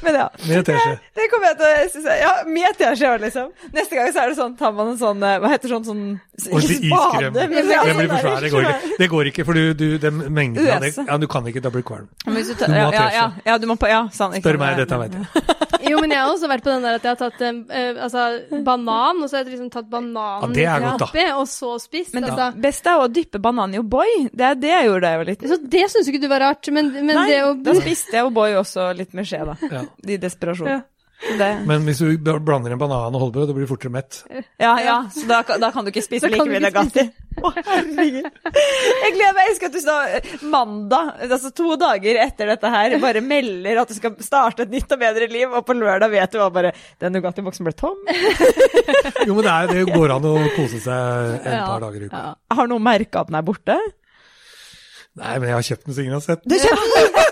[0.04, 0.26] Men ja.
[0.50, 0.98] Med teskje.
[1.16, 3.48] Det kommer jeg til å synes, Ja, med teskje òg, liksom.
[3.76, 6.04] Neste gang så er det sånn, tar man en sånn eh, Hva heter sånn sånn
[6.52, 7.38] Ordentlig iskrem.
[7.40, 8.44] men blir for svært svær.
[8.44, 11.28] Det går ikke, det går ikke for du, du, den mengden av det Ja, du
[11.32, 12.10] kan ikke, da blir du kvalm.
[12.26, 13.16] Du må ja, ha teskje.
[13.16, 14.36] ja, ja, du må på Ja, sånn.
[14.42, 15.46] Spør meg, dette vet jeg.
[15.86, 18.26] Jo, men jeg har også vært på den der at jeg har tatt eh, altså,
[18.66, 22.12] banan, og så har jeg liksom tatt bananen Ja, oppi, og så spist.
[22.16, 22.52] Men det altså.
[22.68, 24.14] beste er å dyppe banan i O'boy.
[24.32, 25.52] Det er det jeg gjorde da jeg var liten.
[25.52, 28.28] Så det syns ikke du var rart, men, men Nei, det å da spiste jeg
[28.28, 29.56] O'boy også litt med skje, da.
[29.72, 29.86] Ja.
[30.06, 30.72] I desperasjon.
[30.74, 30.82] Ja.
[31.26, 31.48] Det.
[31.66, 34.18] Men hvis du blander en banan og holder på, da blir du fortere mett.
[34.62, 37.06] Ja, ja, så da, kan- da kan du ikke spise like mye ikke
[37.42, 38.28] Å, herregud.
[38.28, 39.42] Jeg gleder meg.
[39.48, 43.82] Jeg elsker at du sa eh, mandag, altså to dager etter dette her, bare melder
[43.82, 46.48] at du skal starte et nytt og bedre liv, og på lørdag vet du hva
[46.56, 47.98] bare Den Nugatti-boksen ble tom.
[49.26, 51.66] Jo, men det, er, det går an å kose seg en Ja.
[51.68, 52.24] par dager i uka.
[52.28, 52.34] Ja.
[52.60, 53.80] Har noen merka at den er borte?
[55.16, 56.42] Nei, men jeg har kjøpt den så ingen har sett.
[56.44, 57.25] Du kjøpte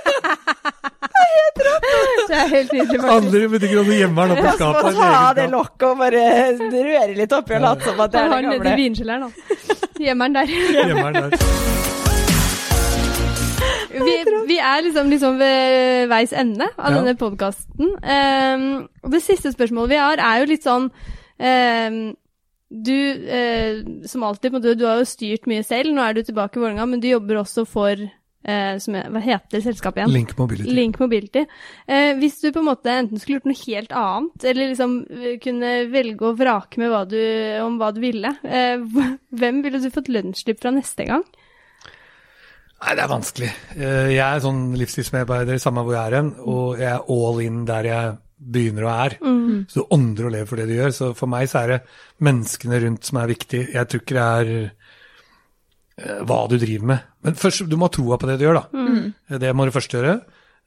[2.29, 2.99] Det er helt nydelig.
[3.13, 4.83] Andre butikker også gjemmer den oppi skapet.
[4.83, 6.23] Må en ta av det lokket og bare
[6.73, 8.77] røre litt oppi og late som at det er den den nedi gamle.
[8.83, 9.29] vinkjelleren, da.
[10.07, 10.53] Gjemmeren der.
[10.89, 11.33] Gjemmeren der.
[13.93, 14.13] Vi,
[14.49, 16.95] vi er liksom, liksom ved veis ende av Ja.
[16.97, 17.91] denne podkasten.
[19.03, 21.99] og det siste spørsmålet vi har, er jo litt sånn um,
[22.73, 22.97] Du,
[23.29, 25.93] uh, som alltid, du, du har jo styrt mye selv.
[25.93, 28.01] Nå er du tilbake i Vålerenga, men du jobber også for
[28.43, 30.13] eh, som Hva heter selskapet igjen?
[30.13, 30.73] Link Mobility.
[30.75, 31.45] Link Mobility.
[31.87, 35.37] Eh, hvis du på en måte enten skulle gjort noe helt annet, eller liksom eh,
[35.43, 37.19] kunne velge og vrake med hva du,
[37.63, 38.83] om hva du ville, eh,
[39.39, 41.23] hvem ville du fått lønnsslipp fra neste gang?
[42.83, 43.51] Nei, det er vanskelig.
[43.77, 47.63] Eh, Jeg er sånn livsstilsmedarbeider, samme hvor jeg er hen, og jeg er all in
[47.69, 49.13] der jeg begynner og er.
[49.71, 50.89] Så du ånder og lever for det du gjør.
[50.91, 51.77] Så for meg så er det
[52.27, 53.61] menneskene rundt som er viktig.
[53.71, 54.49] Jeg tror ikke det er
[55.97, 57.03] hva du driver med.
[57.23, 59.37] Men først, du må ha troa på det du gjør, da.
[59.39, 60.15] Det må du først gjøre.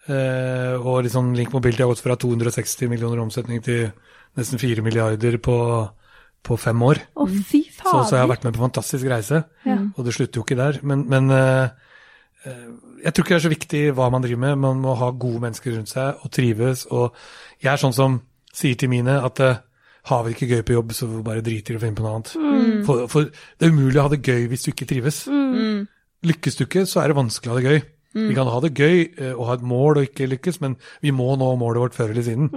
[0.07, 3.89] Eh, og liksom Link Mobility har gått fra 260 millioner omsetning til
[4.39, 5.57] nesten 4 milliarder på,
[6.47, 7.01] på fem år.
[7.18, 9.79] Oh, fy Så, så jeg har vært med på en fantastisk reise, Ja.
[9.97, 10.79] og det slutter jo ikke der.
[10.87, 11.68] Men, men eh,
[12.47, 12.64] eh,
[13.03, 14.59] jeg tror ikke det er så viktig hva man driver med.
[14.62, 16.87] Man må ha gode mennesker rundt seg og trives.
[16.95, 17.11] Og
[17.62, 18.20] jeg er sånn som
[18.57, 19.59] sier til mine at eh,
[20.07, 22.14] har vi det ikke gøy på jobb, så bare driter i å finne på noe
[22.14, 22.84] annet.
[22.86, 25.24] For, for det er umulig å ha det gøy hvis du ikke trives.
[26.26, 27.84] Lykkes du ikke, så er det vanskelig å ha det gøy.
[28.16, 31.12] Vi kan ha det gøy eh, og ha et mål og ikke lykkes, men vi
[31.12, 32.48] må nå målet vårt før eller siden.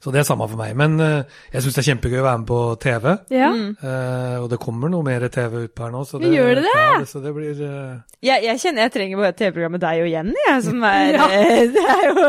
[0.00, 0.74] Så det er samme for meg.
[0.76, 1.22] Men uh,
[1.52, 3.06] jeg syns det er kjempegøy å være med på TV.
[3.32, 3.48] Ja.
[3.80, 6.04] Uh, og det kommer noe mer TV ut på her nå.
[6.08, 6.76] Så Gjør det det?
[6.76, 7.98] Ja, så det blir uh...
[8.20, 11.28] Jeg, jeg kjenner jeg trenger bare TV-programmet deg og Jenny, jeg, som er Ja.
[11.32, 12.26] eh, Det er jo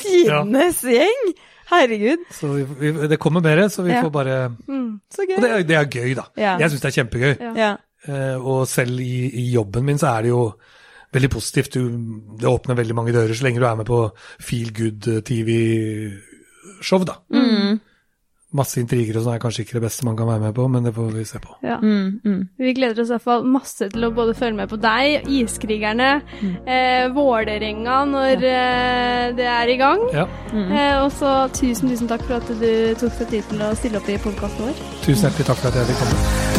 [0.00, 1.32] tidenes gjeng.
[1.70, 4.02] Herregud, Så vi, vi, det kommer mer, så vi Ja.
[4.02, 4.56] får bare
[5.10, 5.36] så gøy.
[5.36, 6.24] Og det, er- det er gøy, da.
[6.36, 6.56] Ja.
[6.58, 7.56] Jeg syns det er kjempegøy.
[7.56, 7.76] Ja.
[8.08, 10.52] Eh, og selv i, i jobben min så er det jo
[11.14, 11.74] veldig positivt.
[11.74, 11.88] Du,
[12.40, 14.10] det åpner veldig mange dører så lenge du er med på
[14.40, 17.14] Feel Good eh, TV-show, da.
[17.32, 17.80] Mm.
[18.52, 20.84] Masse intriger og sånn er kanskje ikke det beste man kan være med på, men
[20.84, 21.56] det får vi se på.
[21.64, 21.78] Ja.
[21.80, 22.40] Mm, mm.
[22.60, 26.10] Vi gleder oss i hvert fall masse til å både følge med på deg, Iskrigerne,
[26.66, 30.04] eh, Vålerenga når eh, det er i gang.
[30.12, 30.28] Ja.
[30.52, 34.02] Eh, og så tusen, tusen takk for at du tok deg tid til å stille
[34.02, 34.82] opp i podkasten vår.
[35.06, 36.51] Tusen hjertelig takk for at jeg fikk komme.